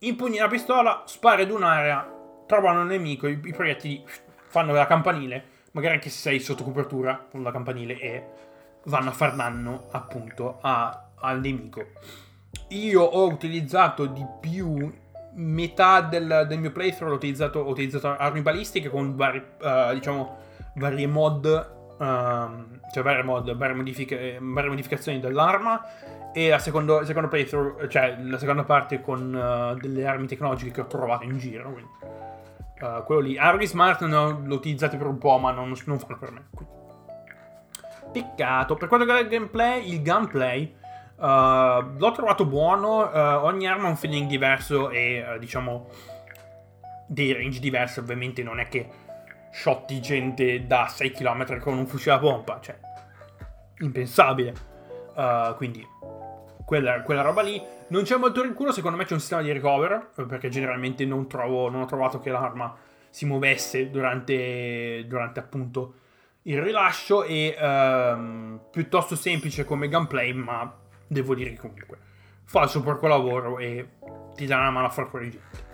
impugni 0.00 0.38
la 0.38 0.48
pistola, 0.48 1.04
spari 1.06 1.42
ad 1.42 1.50
un'area, 1.50 2.06
trovano 2.46 2.82
un 2.82 2.88
nemico, 2.88 3.26
i, 3.26 3.40
i 3.42 3.52
proiettili 3.52 4.04
fanno 4.48 4.72
la 4.72 4.86
campanile. 4.86 5.52
Magari 5.70 5.94
anche 5.94 6.10
se 6.10 6.18
sei 6.18 6.40
sotto 6.40 6.64
copertura 6.64 7.26
con 7.30 7.42
la 7.42 7.50
campanile 7.50 7.98
e 7.98 8.26
vanno 8.84 9.08
a 9.08 9.12
far 9.12 9.34
danno 9.34 9.88
appunto 9.92 10.58
a, 10.60 11.06
al 11.16 11.40
nemico. 11.40 11.86
Io 12.68 13.02
ho 13.02 13.26
utilizzato 13.26 14.06
di 14.06 14.24
più 14.40 14.92
metà 15.34 16.00
del, 16.02 16.44
del 16.46 16.58
mio 16.58 16.70
playthrough, 16.72 17.12
ho 17.12 17.16
utilizzato, 17.16 17.60
ho 17.60 17.70
utilizzato 17.70 18.16
armi 18.16 18.42
balistiche 18.42 18.90
con 18.90 19.16
vari, 19.16 19.42
uh, 19.60 19.94
diciamo, 19.94 20.38
varie 20.74 21.06
mod 21.06 21.72
Um, 21.96 22.73
cioè 22.94 23.02
varie 23.02 23.24
mod, 23.24 23.56
varie, 23.56 23.74
modifica- 23.74 24.16
varie, 24.38 24.70
modificazioni 24.70 25.18
dell'arma 25.18 25.82
e 26.32 26.48
la 26.48 26.60
secondo, 26.60 27.04
secondo 27.04 27.28
playthrough, 27.28 27.88
cioè 27.88 28.16
la 28.22 28.38
seconda 28.38 28.62
parte 28.62 29.00
con 29.00 29.34
uh, 29.34 29.76
delle 29.80 30.06
armi 30.06 30.28
tecnologiche 30.28 30.70
che 30.70 30.80
ho 30.82 30.86
trovato 30.86 31.24
in 31.24 31.36
giro. 31.38 31.72
Quindi, 31.72 31.90
uh, 32.80 33.02
quello 33.02 33.20
lì. 33.20 33.36
Armi 33.36 33.66
smart 33.66 34.04
non 34.04 34.44
l'ho 34.46 34.54
utilizzato 34.54 34.96
per 34.96 35.08
un 35.08 35.18
po', 35.18 35.38
ma 35.38 35.50
non, 35.50 35.74
non 35.86 35.98
fanno 35.98 36.18
per 36.18 36.30
me. 36.30 36.44
Quindi. 36.54 36.72
Peccato. 38.12 38.76
Per 38.76 38.86
quanto 38.86 39.04
riguarda 39.06 39.28
il 39.28 39.28
gameplay, 39.28 39.92
il 39.92 40.02
gunplay 40.02 40.72
uh, 41.16 41.24
l'ho 41.98 42.12
trovato 42.12 42.46
buono. 42.46 43.10
ogni 43.44 43.66
arma 43.66 43.86
ha 43.86 43.90
un 43.90 43.96
feeling 43.96 44.28
diverso 44.28 44.90
e 44.90 45.36
diciamo 45.40 45.88
dei 47.08 47.32
range 47.32 47.58
diversi. 47.58 47.98
Ovviamente 47.98 48.44
non 48.44 48.60
è 48.60 48.68
che 48.68 48.88
shotti 49.54 50.00
gente 50.00 50.66
da 50.66 50.88
6 50.88 51.12
km 51.12 51.60
con 51.60 51.78
un 51.78 51.86
fucile 51.86 52.16
a 52.16 52.18
pompa, 52.18 52.58
cioè 52.60 52.76
impensabile. 53.78 54.52
Uh, 55.14 55.54
quindi 55.54 55.86
quella, 56.64 57.02
quella, 57.02 57.22
roba 57.22 57.40
lì 57.42 57.62
non 57.88 58.02
c'è 58.02 58.16
molto 58.16 58.42
rinculo, 58.42 58.72
secondo 58.72 58.96
me 58.96 59.04
c'è 59.04 59.12
un 59.12 59.20
sistema 59.20 59.42
di 59.42 59.52
recover, 59.52 60.10
perché 60.26 60.48
generalmente 60.48 61.04
non, 61.04 61.28
trovo, 61.28 61.70
non 61.70 61.82
ho 61.82 61.86
trovato 61.86 62.18
che 62.18 62.30
l'arma 62.30 62.76
si 63.08 63.26
muovesse 63.26 63.90
durante, 63.90 65.04
durante 65.06 65.38
appunto 65.38 65.94
il 66.42 66.60
rilascio 66.60 67.22
e 67.22 67.56
um, 67.56 68.60
piuttosto 68.72 69.14
semplice 69.14 69.64
come 69.64 69.88
gameplay, 69.88 70.32
ma 70.32 70.74
devo 71.06 71.34
dire 71.36 71.50
che 71.50 71.58
comunque 71.58 71.98
fa 72.44 72.64
il 72.64 72.68
suo 72.68 72.82
porco 72.82 73.06
lavoro 73.06 73.58
e 73.58 73.88
ti 74.34 74.46
dà 74.46 74.56
una 74.56 74.70
mano 74.70 74.86
a 74.86 74.90
far 74.90 75.06
fuori 75.06 75.30
gente. 75.30 75.73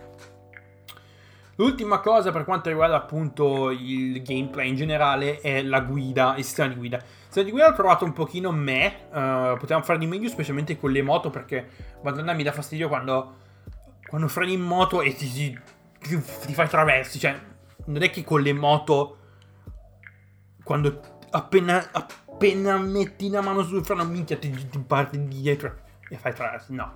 L'ultima 1.60 2.00
cosa 2.00 2.32
per 2.32 2.44
quanto 2.44 2.70
riguarda 2.70 2.96
appunto 2.96 3.70
il 3.70 4.22
gameplay 4.22 4.66
in 4.66 4.76
generale 4.76 5.40
è 5.40 5.62
la 5.62 5.80
guida, 5.80 6.34
il 6.38 6.44
sistema 6.44 6.70
di 6.70 6.74
guida. 6.74 6.96
Il 6.96 7.04
sistema 7.24 7.44
di 7.44 7.50
guida 7.50 7.68
l'ho 7.68 7.74
trovato 7.74 8.06
un 8.06 8.14
pochino 8.14 8.50
me, 8.50 9.08
uh, 9.08 9.58
potevamo 9.58 9.84
fare 9.84 9.98
di 9.98 10.06
meglio 10.06 10.30
specialmente 10.30 10.78
con 10.78 10.90
le 10.90 11.02
moto 11.02 11.28
perché 11.28 11.68
madonna 12.02 12.32
mi 12.32 12.44
dà 12.44 12.52
fastidio 12.52 12.88
quando, 12.88 13.36
quando 14.08 14.26
freni 14.28 14.54
in 14.54 14.62
moto 14.62 15.02
e 15.02 15.12
ti, 15.12 15.30
ti, 15.30 16.22
ti 16.46 16.54
fai 16.54 16.66
traversi, 16.66 17.18
cioè 17.18 17.38
non 17.84 18.00
è 18.00 18.08
che 18.08 18.24
con 18.24 18.40
le 18.40 18.54
moto 18.54 19.18
quando 20.64 20.98
appena, 21.28 21.90
appena 21.92 22.78
metti 22.78 23.28
la 23.28 23.42
mano 23.42 23.62
sul 23.64 23.84
freno 23.84 24.06
minchia 24.06 24.38
ti, 24.38 24.50
ti 24.50 24.78
parti 24.78 25.28
dietro 25.28 25.74
e 26.08 26.16
fai 26.16 26.32
traversi, 26.32 26.72
no. 26.72 26.90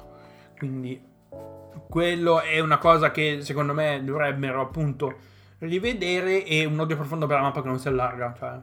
Quindi 0.56 1.12
quello 1.88 2.40
è 2.40 2.60
una 2.60 2.78
cosa 2.78 3.10
che 3.10 3.38
secondo 3.42 3.72
me 3.72 4.02
dovrebbero 4.04 4.60
appunto 4.60 5.32
rivedere 5.58 6.44
e 6.44 6.64
un 6.64 6.78
odio 6.78 6.96
profondo 6.96 7.26
per 7.26 7.36
la 7.36 7.42
mappa 7.42 7.62
che 7.62 7.68
non 7.68 7.78
si 7.78 7.88
allarga. 7.88 8.34
Cioè, 8.38 8.60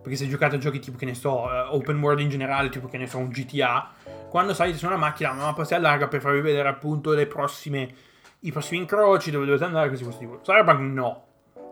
perché 0.00 0.16
se 0.16 0.28
giocate 0.28 0.56
a 0.56 0.58
giochi 0.58 0.78
tipo, 0.78 0.96
che 0.96 1.04
ne 1.04 1.14
so, 1.14 1.42
uh, 1.42 1.74
open 1.74 2.00
world 2.00 2.20
in 2.20 2.28
generale, 2.28 2.68
tipo 2.68 2.88
che 2.88 2.98
ne 2.98 3.06
so, 3.06 3.18
un 3.18 3.28
GTA, 3.28 3.90
quando 4.28 4.54
salite 4.54 4.78
su 4.78 4.86
una 4.86 4.96
macchina 4.96 5.30
la 5.30 5.44
mappa 5.44 5.64
si 5.64 5.74
allarga 5.74 6.08
per 6.08 6.20
farvi 6.20 6.40
vedere 6.40 6.68
appunto 6.68 7.12
le 7.12 7.26
prossime, 7.26 7.94
i 8.40 8.52
prossimi 8.52 8.80
incroci, 8.80 9.30
dove 9.30 9.44
dovete 9.44 9.64
andare, 9.64 9.88
così 9.88 10.04
questo 10.04 10.20
tipo. 10.20 10.40
Cyberpunk 10.40 10.80
no, 10.80 11.24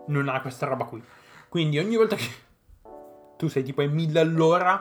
non 0.07 0.27
ha 0.29 0.41
questa 0.41 0.65
roba 0.65 0.85
qui. 0.85 1.01
Quindi 1.49 1.79
ogni 1.79 1.95
volta 1.95 2.15
che 2.15 2.29
tu 3.37 3.47
sei 3.47 3.63
tipo 3.63 3.81
a 3.81 3.87
1000 3.87 4.19
all'ora, 4.19 4.79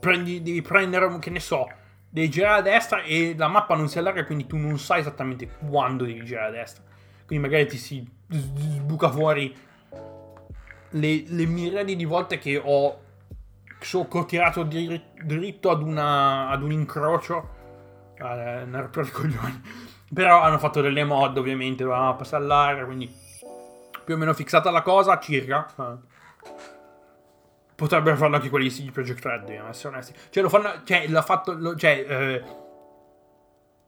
prendi, 0.00 0.42
devi 0.42 0.62
prendere, 0.62 1.18
che 1.18 1.30
ne 1.30 1.40
so, 1.40 1.68
devi 2.14 2.30
girare 2.30 2.60
a 2.60 2.62
destra 2.62 3.02
e 3.02 3.34
la 3.36 3.48
mappa 3.48 3.74
non 3.74 3.88
si 3.88 3.98
allarga, 3.98 4.24
quindi 4.24 4.46
tu 4.46 4.56
non 4.56 4.78
sai 4.78 5.00
esattamente 5.00 5.48
quando 5.68 6.04
devi 6.04 6.24
girare 6.24 6.46
a 6.46 6.50
destra. 6.52 6.84
Quindi 7.26 7.44
magari 7.44 7.66
ti 7.66 7.76
si 7.76 8.08
sbuca 8.28 9.10
fuori 9.10 9.52
le, 10.90 11.24
le 11.26 11.46
miriadi 11.46 11.96
di 11.96 12.04
volte 12.04 12.38
che 12.38 12.56
ho, 12.56 13.00
so, 13.80 14.06
tirato 14.28 14.62
dritto 14.62 15.70
ad, 15.70 15.82
una, 15.82 16.50
ad 16.50 16.62
un 16.62 16.70
incrocio. 16.70 17.50
Eh, 18.16 18.64
rottura 18.70 19.04
di 19.04 19.10
coglioni. 19.10 19.62
Però 20.14 20.40
hanno 20.40 20.58
fatto 20.58 20.80
delle 20.80 21.02
mod, 21.02 21.36
ovviamente, 21.36 21.82
mappa 21.82 22.22
si 22.22 22.36
allarga, 22.36 22.84
quindi 22.84 23.12
più 24.04 24.14
o 24.14 24.16
meno 24.16 24.32
fissata 24.34 24.70
la 24.70 24.82
cosa, 24.82 25.18
circa. 25.18 25.66
Eh 25.76 26.13
Potrebbero 27.74 28.16
farlo 28.16 28.36
anche 28.36 28.50
quelli 28.50 28.68
di 28.68 28.90
Project 28.92 29.24
Red, 29.24 29.40
dobbiamo 29.40 29.68
essere 29.68 29.88
onesti. 29.88 30.14
Cioè, 30.30 30.42
lo 30.42 30.48
fanno. 30.48 30.82
Cioè, 30.84 31.08
l'ha 31.08 31.22
fatto. 31.22 31.52
Lo, 31.52 31.74
cioè, 31.74 32.06
eh, 32.08 32.44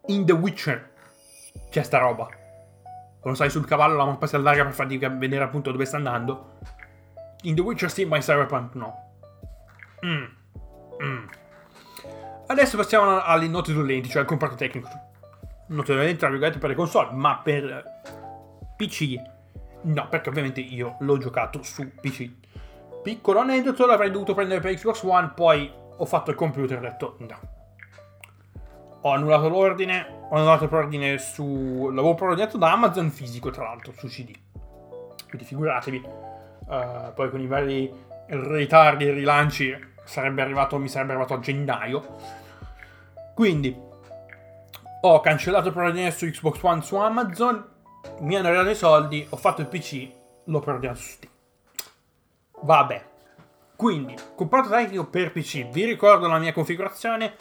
in 0.07 0.25
The 0.27 0.33
Witcher 0.33 0.93
c'è 1.71 1.83
sta 1.83 1.99
roba. 1.99 2.29
Quando 3.21 3.39
sai 3.39 3.51
sul 3.51 3.65
cavallo, 3.65 3.97
la 3.97 4.05
mappa 4.05 4.27
si 4.27 4.35
allarga 4.35 4.65
per 4.65 4.73
farti 4.73 4.99
vedere 4.99 5.45
appunto 5.45 5.71
dove 5.71 5.85
sta 5.85 5.97
andando. 5.97 6.59
In 7.43 7.55
The 7.55 7.61
Witcher 7.61 7.91
sì, 7.91 8.05
ma 8.05 8.17
in 8.17 8.23
Cyberpunk 8.23 8.75
no. 8.75 8.95
Mm. 10.05 10.25
Mm. 11.03 11.27
Adesso 12.49 12.77
passiamo 12.77 13.23
alle 13.23 13.49
note 13.49 13.73
dolenti, 13.73 14.09
cioè 14.09 14.23
al 14.23 14.29
comparto 14.29 14.57
tecnico. 14.57 14.89
Note 15.69 15.95
dolenti, 15.95 16.19
tra 16.19 16.29
virgolette, 16.29 16.59
per 16.59 16.71
le 16.71 16.75
console, 16.75 17.11
ma 17.13 17.39
per 17.39 17.85
PC. 18.77 19.15
No, 19.83 20.09
perché 20.09 20.29
ovviamente 20.29 20.61
io 20.61 20.97
l'ho 21.01 21.19
giocato 21.19 21.63
su 21.63 21.89
PC 22.01 22.31
piccolo 23.07 23.39
aneddoto, 23.39 23.87
l'avrei 23.87 24.11
dovuto 24.11 24.35
prendere 24.35 24.59
per 24.59 24.75
Xbox 24.75 25.05
One, 25.05 25.31
poi 25.33 25.73
ho 25.99 26.05
fatto 26.07 26.31
il 26.31 26.37
computer 26.37 26.77
e 26.77 26.79
ho 26.81 26.91
detto 26.91 27.17
no. 27.19 27.39
Ho 29.03 29.11
annullato 29.13 29.49
l'ordine, 29.49 30.27
ho 30.29 30.35
annullato 30.35 30.67
l'ordine 30.69 31.17
su... 31.19 31.89
l'avevo 31.93 32.15
preordinato 32.15 32.59
da 32.59 32.73
Amazon 32.73 33.11
fisico, 33.11 33.51
tra 33.51 33.63
l'altro, 33.63 33.93
su 33.97 34.09
CD. 34.09 34.35
Quindi 35.29 35.47
figuratevi. 35.47 36.03
Uh, 36.67 37.13
poi 37.15 37.31
con 37.31 37.41
i 37.41 37.47
vari 37.47 37.89
ritardi 38.27 39.07
e 39.07 39.13
rilanci 39.13 39.73
sarebbe 40.03 40.43
arrivato, 40.43 40.77
mi 40.79 40.89
sarebbe 40.89 41.13
arrivato 41.13 41.35
a 41.35 41.39
gennaio. 41.39 42.17
Quindi 43.37 43.73
ho 45.03 45.21
cancellato 45.21 45.69
il 45.69 45.75
preordine 45.75 46.11
su 46.11 46.27
Xbox 46.27 46.61
One 46.61 46.83
su 46.83 46.97
Amazon, 46.97 47.65
mi 48.23 48.35
hanno 48.35 48.49
regalato 48.49 48.71
i 48.71 48.75
soldi, 48.75 49.25
ho 49.31 49.37
fatto 49.37 49.61
il 49.61 49.69
PC, 49.69 50.11
l'ho 50.47 50.59
preordinato 50.59 50.99
su 50.99 51.09
Steam. 51.11 51.35
Vabbè. 52.67 53.05
Quindi, 53.77 54.17
comparto 54.35 54.71
tecnico 54.71 55.07
per 55.07 55.31
PC. 55.31 55.69
Vi 55.69 55.85
ricordo 55.85 56.27
la 56.27 56.39
mia 56.39 56.53
configurazione. 56.53 57.35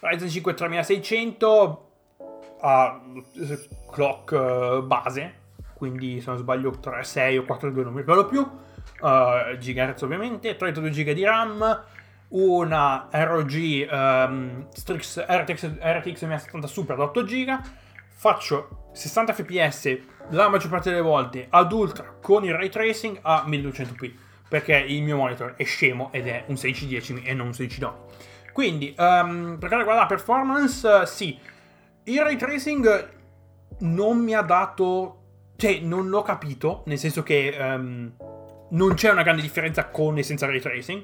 Ryzen 0.00 0.28
5 0.28 0.54
3600 0.54 1.90
a 2.62 3.00
clock 3.92 4.32
uh, 4.32 4.82
base. 4.82 5.34
Quindi, 5.74 6.20
se 6.20 6.30
non 6.30 6.38
sbaglio, 6.38 6.70
3, 6.70 7.04
6 7.04 7.38
o 7.38 7.44
4, 7.44 7.70
2, 7.70 7.84
non 7.84 7.92
mi 7.92 8.00
ricordo 8.00 8.26
più. 8.26 8.40
Uh, 8.40 9.56
GHz 9.56 10.02
ovviamente. 10.02 10.56
32 10.56 10.90
GB 10.90 11.10
di 11.12 11.24
RAM. 11.24 11.84
Una 12.30 13.08
ROG 13.10 13.88
um, 13.90 14.66
Strix 14.72 15.24
RTX, 15.24 15.78
RTX 15.78 16.22
1070 16.22 16.66
Super 16.66 16.96
da 16.96 17.04
8 17.04 17.22
GB. 17.22 17.60
Faccio 18.08 18.88
60 18.92 19.32
fps 19.32 19.98
la 20.30 20.48
maggior 20.48 20.70
parte 20.70 20.90
delle 20.90 21.02
volte 21.02 21.46
ad 21.50 21.72
ultra 21.72 22.14
con 22.20 22.44
il 22.44 22.54
ray 22.54 22.68
tracing 22.68 23.18
a 23.22 23.44
1200p 23.46 24.21
perché 24.52 24.76
il 24.76 25.02
mio 25.02 25.16
monitor 25.16 25.54
è 25.56 25.64
scemo 25.64 26.10
ed 26.12 26.26
è 26.26 26.44
un 26.46 26.56
1610 26.60 27.22
e 27.22 27.32
non 27.32 27.46
un 27.46 27.54
16 27.54 27.88
Quindi, 28.52 28.94
um, 28.98 29.56
per 29.58 29.68
quanto 29.68 29.78
riguarda 29.78 30.02
la 30.02 30.06
performance, 30.06 30.86
uh, 30.86 31.06
sì, 31.06 31.38
il 32.04 32.20
ray 32.20 32.36
tracing 32.36 33.08
non 33.78 34.18
mi 34.18 34.34
ha 34.34 34.42
dato... 34.42 35.20
Cioè, 35.56 35.80
non 35.80 36.10
l'ho 36.10 36.20
capito, 36.20 36.82
nel 36.84 36.98
senso 36.98 37.22
che 37.22 37.56
um, 37.58 38.12
non 38.72 38.92
c'è 38.92 39.10
una 39.10 39.22
grande 39.22 39.40
differenza 39.40 39.86
con 39.86 40.18
e 40.18 40.22
senza 40.22 40.44
ray 40.44 40.60
tracing. 40.60 41.02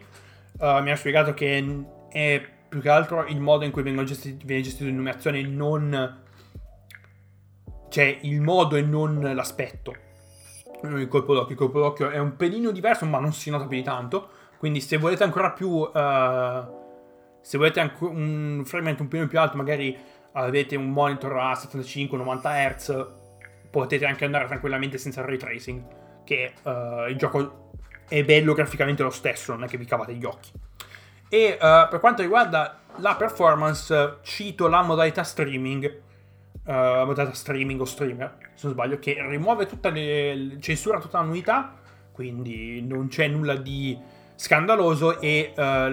Uh, 0.59 0.83
mi 0.83 0.91
ha 0.91 0.97
spiegato 0.97 1.33
che 1.33 1.87
è 2.11 2.47
più 2.68 2.83
che 2.83 2.91
altro 2.91 3.25
il 3.29 3.41
modo 3.41 3.64
in 3.64 3.70
cui 3.70 3.83
gestiti, 4.05 4.45
viene 4.45 4.62
gestito 4.62 4.85
l'illuminazione, 4.85 5.41
non... 5.41 6.20
Cioè, 7.89 8.18
il 8.20 8.43
modo 8.43 8.77
e 8.77 8.83
non 8.83 9.18
l'aspetto 9.35 10.07
il 10.83 11.09
colpo 11.09 11.35
d'occhio. 11.35 11.53
Il 11.53 11.59
colpo 11.59 11.81
d'occhio 11.81 12.11
è 12.11 12.18
un 12.18 12.37
pelino 12.37 12.70
diverso, 12.70 13.07
ma 13.07 13.18
non 13.18 13.33
si 13.33 13.51
nota 13.51 13.66
più 13.66 13.76
di 13.76 13.83
tanto. 13.83 14.29
Quindi, 14.59 14.81
se 14.81 14.97
volete 14.97 15.24
ancora 15.24 15.51
più. 15.51 15.68
Uh, 15.68 16.76
se 17.41 17.57
volete 17.57 17.81
anche 17.81 18.05
un 18.05 18.62
frame 18.66 18.91
rate 18.91 19.03
un 19.03 19.09
pelino 19.09 19.29
più 19.29 19.39
alto, 19.39 19.57
magari 19.57 19.97
avete 20.33 20.76
un 20.76 20.91
monitor 20.91 21.37
a 21.39 21.53
75-90 21.53 22.41
Hz, 22.43 23.07
potete 23.70 24.05
anche 24.05 24.24
andare 24.24 24.47
tranquillamente 24.47 24.99
senza 24.99 25.22
ray 25.22 25.37
tracing. 25.37 25.83
Che 26.24 26.53
uh, 26.62 27.09
il 27.09 27.16
gioco 27.16 27.70
è 28.09 28.22
bello 28.24 28.53
graficamente 28.53 29.03
lo 29.03 29.11
stesso, 29.11 29.53
non 29.53 29.64
è 29.64 29.66
che 29.66 29.79
vi 29.79 29.85
cavate 29.85 30.14
gli 30.14 30.24
occhi. 30.24 30.51
E 31.29 31.53
uh, 31.55 31.89
per 31.89 32.01
quanto 32.01 32.22
riguarda 32.22 32.81
la 32.97 33.14
performance, 33.16 34.18
cito 34.22 34.66
la 34.66 34.83
modalità 34.83 35.22
streaming 35.22 36.07
uh, 36.65 37.05
modalità 37.05 37.35
streaming 37.35 37.81
o 37.81 37.85
streamer, 37.85 38.37
se 38.55 38.67
non 38.67 38.73
sbaglio, 38.73 38.99
che 38.99 39.17
rimuove 39.27 39.67
tutta 39.67 39.89
le, 39.91 40.57
censura 40.61 41.01
tutta 41.01 41.21
l'unità, 41.21 41.75
quindi 42.13 42.83
non 42.83 43.09
c'è 43.09 43.29
nulla 43.29 43.57
di 43.57 43.99
scandaloso 44.35 45.21
e 45.21 45.53
uh, 45.57 45.91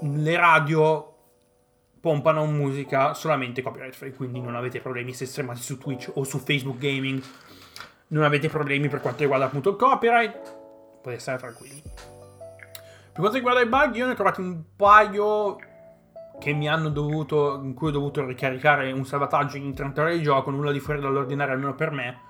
le 0.00 0.36
radio 0.36 1.12
pompano 2.00 2.44
musica 2.46 3.14
solamente 3.14 3.62
copyright 3.62 3.94
free, 3.94 4.12
quindi 4.12 4.40
non 4.40 4.54
avete 4.54 4.80
problemi 4.80 5.12
se 5.12 5.26
streamate 5.26 5.60
su 5.60 5.76
Twitch 5.78 6.10
o 6.14 6.24
su 6.24 6.38
Facebook 6.38 6.78
Gaming, 6.78 7.22
non 8.08 8.22
avete 8.22 8.48
problemi 8.48 8.88
per 8.88 9.00
quanto 9.00 9.22
riguarda 9.22 9.46
appunto 9.46 9.70
il 9.70 9.76
copyright, 9.76 10.54
potete 11.02 11.20
stare 11.20 11.38
tranquilli. 11.38 11.82
Per 11.82 13.24
quanto 13.24 13.38
riguarda 13.38 13.60
i 13.60 13.66
bug, 13.66 13.96
io 13.96 14.06
ne 14.06 14.12
ho 14.12 14.14
trovati 14.14 14.40
un 14.40 14.62
paio 14.76 15.56
che 16.38 16.52
mi 16.52 16.68
hanno 16.68 16.88
dovuto, 16.90 17.60
in 17.62 17.74
cui 17.74 17.88
ho 17.88 17.92
dovuto 17.92 18.24
ricaricare 18.24 18.92
un 18.92 19.04
salvataggio 19.04 19.56
in 19.56 19.74
30 19.74 20.02
ore 20.02 20.16
di 20.16 20.22
gioco, 20.22 20.50
nulla 20.50 20.72
di 20.72 20.80
fuori 20.80 21.00
dall'ordinario 21.00 21.54
almeno 21.54 21.74
per 21.74 21.90
me. 21.90 22.20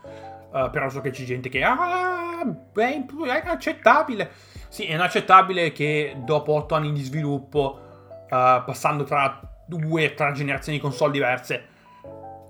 Uh, 0.53 0.71
però 0.71 0.89
so 0.89 1.01
che 1.01 1.11
c'è 1.11 1.25
gente 1.25 1.49
che 1.49 1.63
ah, 1.63 2.41
è 2.75 3.05
inaccettabile. 3.43 4.31
Sì, 4.69 4.85
è 4.85 4.95
inaccettabile 4.95 5.73
che 5.73 6.17
dopo 6.25 6.53
8 6.53 6.75
anni 6.75 6.93
di 6.93 7.03
sviluppo, 7.03 7.81
uh, 8.25 8.29
passando 8.29 9.05
tra 9.05 9.41
due 9.67 10.07
o 10.07 10.15
tre 10.15 10.33
generazioni 10.33 10.79
di 10.79 10.83
console 10.83 11.13
diverse, 11.13 11.67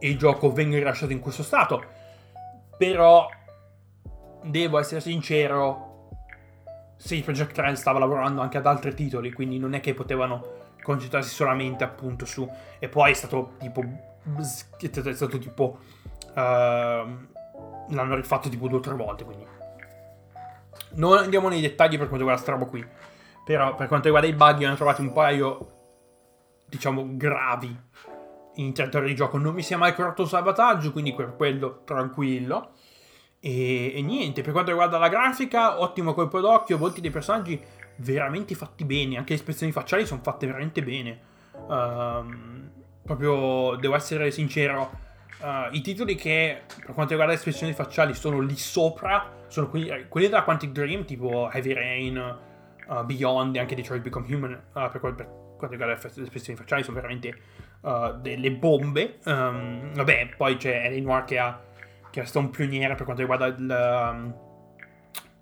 il 0.01 0.19
gioco 0.19 0.53
venga 0.53 0.77
rilasciato 0.77 1.13
in 1.13 1.21
questo 1.21 1.43
stato. 1.43 1.83
Però 2.77 3.29
devo 4.43 4.79
essere 4.79 5.01
sincero, 5.01 6.11
sì, 6.97 7.23
Project 7.23 7.59
Red 7.59 7.75
stava 7.75 7.99
lavorando 7.99 8.43
anche 8.43 8.59
ad 8.59 8.67
altri 8.67 8.95
titoli, 8.95 9.33
quindi 9.33 9.59
non 9.59 9.75
è 9.75 9.81
che 9.81 9.95
potevano 9.95 10.65
concentrarsi 10.87 11.34
solamente 11.34 11.82
appunto 11.82 12.24
su... 12.24 12.49
E 12.78 12.89
poi 12.89 13.11
è 13.11 13.14
stato 13.14 13.55
tipo... 13.59 13.82
È 13.82 15.12
stato 15.12 15.39
tipo... 15.39 15.78
Uh, 16.34 17.34
l'hanno 17.89 18.14
rifatto 18.14 18.49
tipo 18.49 18.68
due 18.68 18.78
o 18.78 18.80
tre 18.80 18.95
volte, 18.95 19.24
quindi... 19.24 19.45
Non 20.93 21.18
andiamo 21.18 21.49
nei 21.49 21.61
dettagli 21.61 21.99
per 21.99 22.09
quanto 22.09 22.24
riguarda 22.24 22.43
questa 22.43 22.53
roba 22.53 22.66
qui. 22.66 22.87
Però 23.45 23.74
per 23.74 23.89
quanto 23.89 24.05
riguarda 24.05 24.28
i 24.28 24.32
bug, 24.32 24.59
ne 24.61 24.70
ho 24.70 24.76
trovati 24.76 25.01
un 25.01 25.12
paio, 25.12 25.72
diciamo, 26.66 27.05
gravi 27.16 27.76
in 28.55 28.72
territorio 28.72 29.09
di 29.09 29.14
gioco. 29.14 29.39
Non 29.39 29.55
mi 29.55 29.62
si 29.62 29.74
è 29.74 29.76
mai 29.76 29.95
corretto 29.95 30.22
un 30.22 30.28
salvataggio, 30.28 30.93
quindi 30.93 31.14
per 31.14 31.34
quello 31.37 31.82
tranquillo. 31.84 32.70
E, 33.41 33.93
e, 33.97 34.03
niente, 34.03 34.43
per 34.43 34.53
quanto 34.53 34.70
riguarda 34.70 34.99
la 34.99 35.09
grafica, 35.09 35.80
ottimo 35.80 36.14
colpo 36.14 36.41
d'occhio, 36.41 36.78
molti 36.78 37.01
dei 37.01 37.11
personaggi 37.11 37.61
veramente 37.97 38.55
fatti 38.55 38.85
bene, 38.85 39.17
anche 39.17 39.31
le 39.31 39.39
espressioni 39.39 39.73
facciali 39.73 40.07
sono 40.07 40.21
fatte 40.23 40.47
veramente 40.47 40.83
bene. 40.83 41.19
Um, 41.69 42.71
proprio, 43.03 43.77
devo 43.77 43.95
essere 43.95 44.31
sincero, 44.31 44.91
uh, 45.41 45.75
i 45.75 45.81
titoli 45.81 46.15
che 46.15 46.63
per 46.67 46.95
quanto 46.95 47.11
riguarda 47.11 47.33
le 47.33 47.39
espressioni 47.39 47.73
facciali 47.73 48.15
sono 48.15 48.41
lì 48.41 48.57
sopra, 48.57 49.45
sono 49.49 49.69
quelli, 49.69 50.07
quelli 50.09 50.29
della 50.29 50.43
Quantic 50.43 50.71
Dream, 50.71 51.05
tipo 51.05 51.51
Heavy 51.51 51.73
Rain, 51.73 52.39
uh, 52.89 53.05
Beyond 53.05 53.57
e 53.57 53.59
anche 53.59 53.75
Detroit 53.75 54.03
Become 54.03 54.35
Human, 54.35 54.53
uh, 54.53 54.91
per, 54.91 55.01
quanto, 55.01 55.17
per, 55.17 55.57
quanto 55.57 55.77
riguarda 55.77 55.95
le 55.95 56.23
espressioni 56.23 56.59
facciali, 56.59 56.83
sono 56.83 57.01
veramente 57.01 57.65
delle 58.21 58.51
bombe. 58.51 59.19
Um, 59.27 59.95
vabbè, 59.95 60.31
poi 60.37 60.57
c'è 60.57 60.87
Ellie 60.87 61.01
Noir 61.01 61.23
che 61.23 61.39
ha 61.39 61.61
che 62.17 62.23
è 62.23 62.25
stato 62.25 62.47
un 62.47 62.51
pioniere 62.51 62.95
per 62.95 63.05
quanto 63.05 63.21
riguarda 63.21 63.45
il, 63.45 64.01
um, 64.11 64.35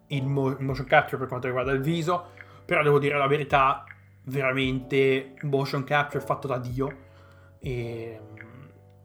il, 0.08 0.24
motion 0.24 0.86
capture, 0.86 1.18
per 1.18 1.28
quanto 1.28 1.46
riguarda 1.46 1.70
il 1.70 1.80
viso, 1.80 2.32
però 2.64 2.82
devo 2.82 2.98
dire 2.98 3.16
la 3.18 3.26
verità, 3.26 3.84
veramente 4.24 5.34
motion 5.42 5.84
capture 5.84 6.24
fatto 6.24 6.46
da 6.46 6.58
Dio. 6.58 6.96
E, 7.58 8.20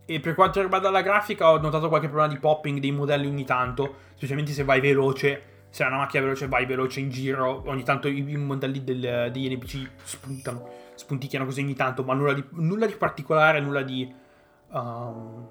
e 0.06 0.20
per 0.20 0.34
quanto 0.34 0.62
riguarda 0.62 0.90
la 0.90 1.02
grafica 1.02 1.52
ho 1.52 1.60
notato 1.60 1.88
qualche 1.88 2.08
problema 2.08 2.32
di 2.32 2.40
popping 2.40 2.80
dei 2.80 2.92
modelli 2.92 3.28
ogni 3.28 3.46
tanto, 3.46 3.96
specialmente 4.16 4.52
se 4.52 4.64
vai 4.64 4.80
veloce. 4.80 5.44
Se 5.70 5.84
hai 5.84 5.90
una 5.90 6.00
macchina 6.00 6.24
veloce 6.24 6.48
vai 6.48 6.66
veloce 6.66 7.00
in 7.00 7.10
giro, 7.10 7.62
ogni 7.68 7.84
tanto 7.84 8.08
i, 8.08 8.18
i 8.18 8.38
modelli 8.38 8.84
del, 8.84 9.30
degli 9.32 9.56
NPC 9.56 9.90
spuntano, 10.02 10.68
spunticchiano 10.96 11.46
così 11.46 11.62
ogni 11.62 11.76
tanto, 11.76 12.04
ma 12.04 12.16
nulla 12.16 12.34
di, 12.34 12.44
nulla 12.52 12.86
di 12.86 12.96
particolare, 12.96 13.60
nulla 13.60 13.82
di... 13.84 14.12
Um, 14.72 15.48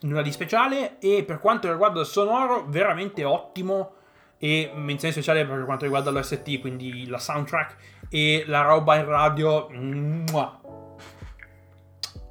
nulla 0.00 0.22
di 0.22 0.30
speciale 0.30 0.98
e 0.98 1.24
per 1.24 1.40
quanto 1.40 1.70
riguarda 1.70 2.00
il 2.00 2.06
sonoro 2.06 2.66
veramente 2.68 3.24
ottimo 3.24 3.94
e 4.38 4.70
menzione 4.74 5.12
speciale 5.12 5.46
per 5.46 5.64
quanto 5.64 5.84
riguarda 5.84 6.10
l'OST 6.10 6.60
quindi 6.60 7.06
la 7.06 7.18
soundtrack 7.18 7.76
e 8.08 8.44
la 8.46 8.62
roba 8.62 8.96
in 8.96 9.04
radio 9.06 9.68
muah. 9.70 10.60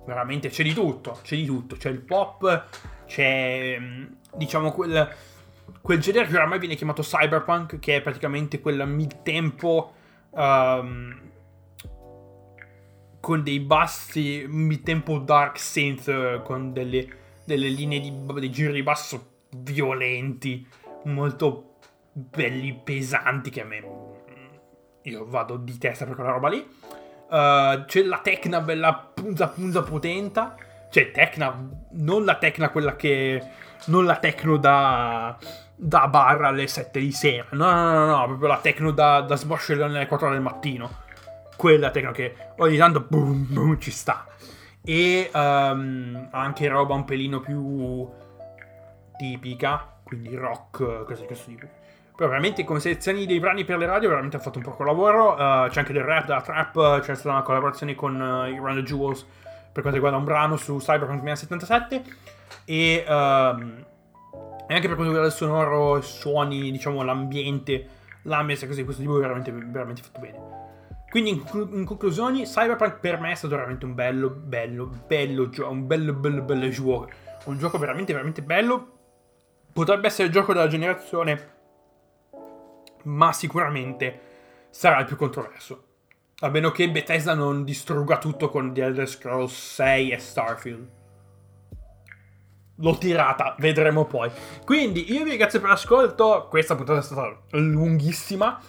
veramente 0.05 0.49
c'è 0.49 0.63
di 0.63 0.73
tutto 0.73 1.19
c'è 1.23 1.35
di 1.35 1.45
tutto 1.45 1.75
c'è 1.75 1.89
il 1.89 2.01
pop 2.01 2.67
c'è 3.07 3.79
diciamo 4.35 4.71
quel, 4.71 5.09
quel 5.81 5.99
genere 5.99 6.27
che 6.27 6.37
ormai 6.37 6.59
viene 6.59 6.75
chiamato 6.75 7.01
cyberpunk 7.01 7.79
che 7.79 7.97
è 7.97 8.01
praticamente 8.01 8.59
quel 8.59 8.87
mid-tempo 8.87 9.93
um, 10.31 11.21
con 13.19 13.41
dei 13.41 13.59
bassi 13.59 14.45
mid-tempo 14.47 15.17
dark 15.17 15.57
synth 15.57 16.43
con 16.43 16.71
delle 16.71 17.23
delle 17.45 17.69
linee 17.69 17.99
di, 17.99 18.11
di 18.39 18.51
giro 18.51 18.73
di 18.73 18.83
basso 18.83 19.33
violenti, 19.57 20.67
molto 21.05 21.74
belli, 22.15 22.79
pesanti, 22.83 23.49
che 23.49 23.61
a 23.61 23.65
me... 23.65 23.83
Io 25.03 25.25
vado 25.27 25.57
di 25.57 25.77
testa 25.77 26.05
per 26.05 26.15
quella 26.15 26.31
roba 26.31 26.49
lì. 26.49 26.57
Uh, 26.57 27.85
c'è 27.85 28.03
la 28.03 28.19
Tecna 28.23 28.61
bella 28.61 29.11
punza 29.13 29.49
punza 29.49 29.83
potenta. 29.83 30.55
Cioè, 30.89 31.11
Tecna, 31.11 31.69
non 31.91 32.25
la 32.25 32.35
Tecna 32.37 32.69
quella 32.69 32.95
che... 32.95 33.41
Non 33.87 34.05
la 34.05 34.17
Tecno 34.17 34.57
da... 34.57 35.37
Da 35.77 36.07
bar 36.07 36.41
alle 36.41 36.67
7 36.67 36.99
di 36.99 37.11
sera. 37.11 37.47
No, 37.51 37.69
no, 37.71 37.91
no, 37.91 38.05
no, 38.05 38.25
proprio 38.27 38.47
la 38.47 38.59
Tecno 38.59 38.91
da, 38.91 39.21
da 39.21 39.37
alle 39.37 40.07
4 40.07 40.29
del 40.29 40.41
mattino. 40.41 41.03
Quella 41.57 41.91
Tecno 41.91 42.11
che 42.11 42.35
ogni 42.57 42.77
tanto 42.77 43.01
boom, 43.01 43.45
boom, 43.53 43.77
ci 43.79 43.91
sta 43.91 44.25
e 44.85 45.31
um, 45.33 46.27
anche 46.31 46.67
roba 46.67 46.93
un 46.93 47.05
pelino 47.05 47.39
più 47.39 48.07
tipica, 49.17 49.99
quindi 50.03 50.35
rock, 50.35 51.03
cose 51.05 51.21
di 51.21 51.27
questo 51.27 51.49
tipo. 51.49 51.74
Però 52.15 52.29
veramente 52.29 52.63
come 52.63 52.79
selezioni 52.79 53.25
dei 53.25 53.39
brani 53.39 53.65
per 53.65 53.77
le 53.77 53.85
radio 53.85 54.09
veramente 54.09 54.37
ha 54.37 54.39
fatto 54.39 54.59
un 54.59 54.75
po' 54.75 54.83
lavoro, 54.83 55.33
uh, 55.33 55.67
c'è 55.67 55.79
anche 55.79 55.91
del 55.91 56.03
rap, 56.03 56.25
della 56.25 56.41
trap, 56.41 57.01
c'è 57.01 57.13
stata 57.13 57.31
una 57.31 57.41
collaborazione 57.41 57.93
con 57.93 58.19
uh, 58.19 58.47
i 58.47 58.57
Run 58.57 58.75
the 58.75 58.83
Jewels 58.83 59.25
per 59.75 59.83
quanto 59.83 59.91
riguarda 59.91 60.17
un 60.17 60.23
brano 60.23 60.55
su 60.55 60.77
Cyberpunk 60.77 61.19
2077 61.19 62.03
e, 62.63 63.03
um, 63.05 63.85
e 64.67 64.73
anche 64.73 64.87
per 64.87 64.95
quanto 64.95 65.03
riguarda 65.03 65.27
il 65.27 65.33
sonoro, 65.33 65.97
i 65.97 66.01
suoni, 66.01 66.71
diciamo 66.71 67.03
l'ambiente, 67.03 67.85
l'ambience, 68.21 68.65
cose 68.65 68.79
di 68.79 68.85
questo 68.85 69.01
tipo 69.01 69.17
veramente, 69.17 69.51
veramente 69.51 70.01
fatto 70.01 70.21
bene. 70.21 70.63
Quindi 71.09 71.31
in, 71.31 71.69
in, 71.73 71.85
conclusione, 71.85 72.43
Cyberpunk 72.43 72.99
per 72.99 73.19
me 73.19 73.31
è 73.31 73.35
stato 73.35 73.55
veramente 73.55 73.85
un 73.85 73.93
bello, 73.93 74.29
bello, 74.29 74.89
bello 75.07 75.49
gioco, 75.49 75.71
un 75.71 75.87
bello, 75.87 76.13
bello, 76.13 76.41
bello 76.41 76.69
gioco. 76.69 77.09
Un 77.45 77.57
gioco 77.57 77.77
veramente, 77.77 78.11
veramente 78.11 78.41
bello. 78.41 78.91
Potrebbe 79.71 80.07
essere 80.07 80.27
il 80.27 80.33
gioco 80.33 80.53
della 80.53 80.67
generazione, 80.67 81.54
ma 83.05 83.33
sicuramente 83.33 84.19
sarà 84.69 84.99
il 84.99 85.05
più 85.05 85.15
controverso. 85.15 85.83
A 86.39 86.49
meno 86.49 86.71
che 86.71 86.89
Bethesda 86.89 87.33
non 87.33 87.63
distrugga 87.63 88.17
tutto 88.17 88.49
con 88.49 88.73
The 88.73 88.83
Elder 88.83 89.07
Scrolls 89.07 89.73
6 89.75 90.11
e 90.11 90.17
Starfield. 90.19 90.89
L'ho 92.79 92.97
tirata, 92.97 93.55
vedremo 93.59 94.03
poi. 94.03 94.29
Quindi 94.65 95.13
io 95.13 95.23
vi 95.23 95.29
ringrazio 95.29 95.61
per 95.61 95.69
l'ascolto. 95.69 96.47
Questa 96.49 96.75
puntata 96.75 96.99
è 96.99 97.03
stata 97.03 97.33
lunghissima 97.51 98.59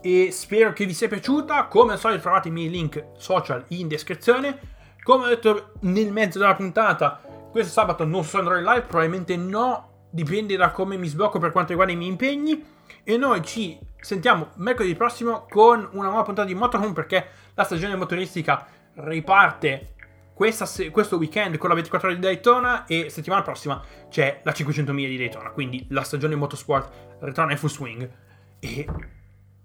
e 0.00 0.30
spero 0.30 0.72
che 0.72 0.86
vi 0.86 0.94
sia 0.94 1.08
piaciuta. 1.08 1.64
Come 1.64 1.94
al 1.94 1.98
solito 1.98 2.22
trovate 2.22 2.46
i 2.46 2.52
miei 2.52 2.70
link 2.70 3.08
social 3.16 3.64
in 3.68 3.88
descrizione. 3.88 4.74
Come 5.02 5.24
ho 5.24 5.28
detto 5.28 5.72
nel 5.80 6.12
mezzo 6.12 6.38
della 6.38 6.54
puntata, 6.54 7.20
questo 7.50 7.72
sabato 7.72 8.04
non 8.04 8.22
so 8.22 8.38
andrò 8.38 8.56
in 8.56 8.64
live, 8.64 8.82
probabilmente 8.82 9.36
no, 9.36 10.06
dipende 10.10 10.56
da 10.56 10.70
come 10.70 10.96
mi 10.96 11.08
sblocco 11.08 11.38
per 11.38 11.50
quanto 11.50 11.70
riguarda 11.70 11.92
i 11.92 11.96
miei 11.96 12.10
impegni. 12.10 12.64
E 13.08 13.16
noi 13.16 13.40
ci 13.44 13.78
sentiamo 14.00 14.48
mercoledì 14.56 14.96
prossimo 14.96 15.46
con 15.48 15.88
una 15.92 16.08
nuova 16.08 16.24
puntata 16.24 16.48
di 16.48 16.56
Motorhome 16.56 16.92
perché 16.92 17.24
la 17.54 17.62
stagione 17.62 17.94
motoristica 17.94 18.66
riparte 18.94 19.94
questa, 20.34 20.66
questo 20.90 21.16
weekend 21.16 21.56
con 21.56 21.68
la 21.68 21.76
24 21.76 22.08
ore 22.08 22.18
di 22.18 22.24
Daytona 22.24 22.84
e 22.84 23.08
settimana 23.08 23.42
prossima 23.42 23.80
c'è 24.08 24.40
la 24.42 24.52
500 24.52 24.92
miglia 24.92 25.06
di 25.06 25.18
Daytona. 25.18 25.50
Quindi 25.50 25.86
la 25.90 26.02
stagione 26.02 26.34
motorsport 26.34 27.18
ritorna 27.20 27.52
in 27.52 27.58
full 27.58 27.68
swing. 27.68 28.10
E 28.58 28.88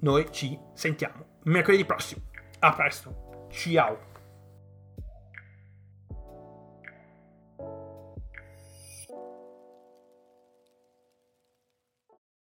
noi 0.02 0.28
ci 0.30 0.56
sentiamo 0.76 1.40
mercoledì 1.46 1.84
prossimo. 1.84 2.22
A 2.60 2.74
presto. 2.74 3.48
Ciao. 3.50 4.11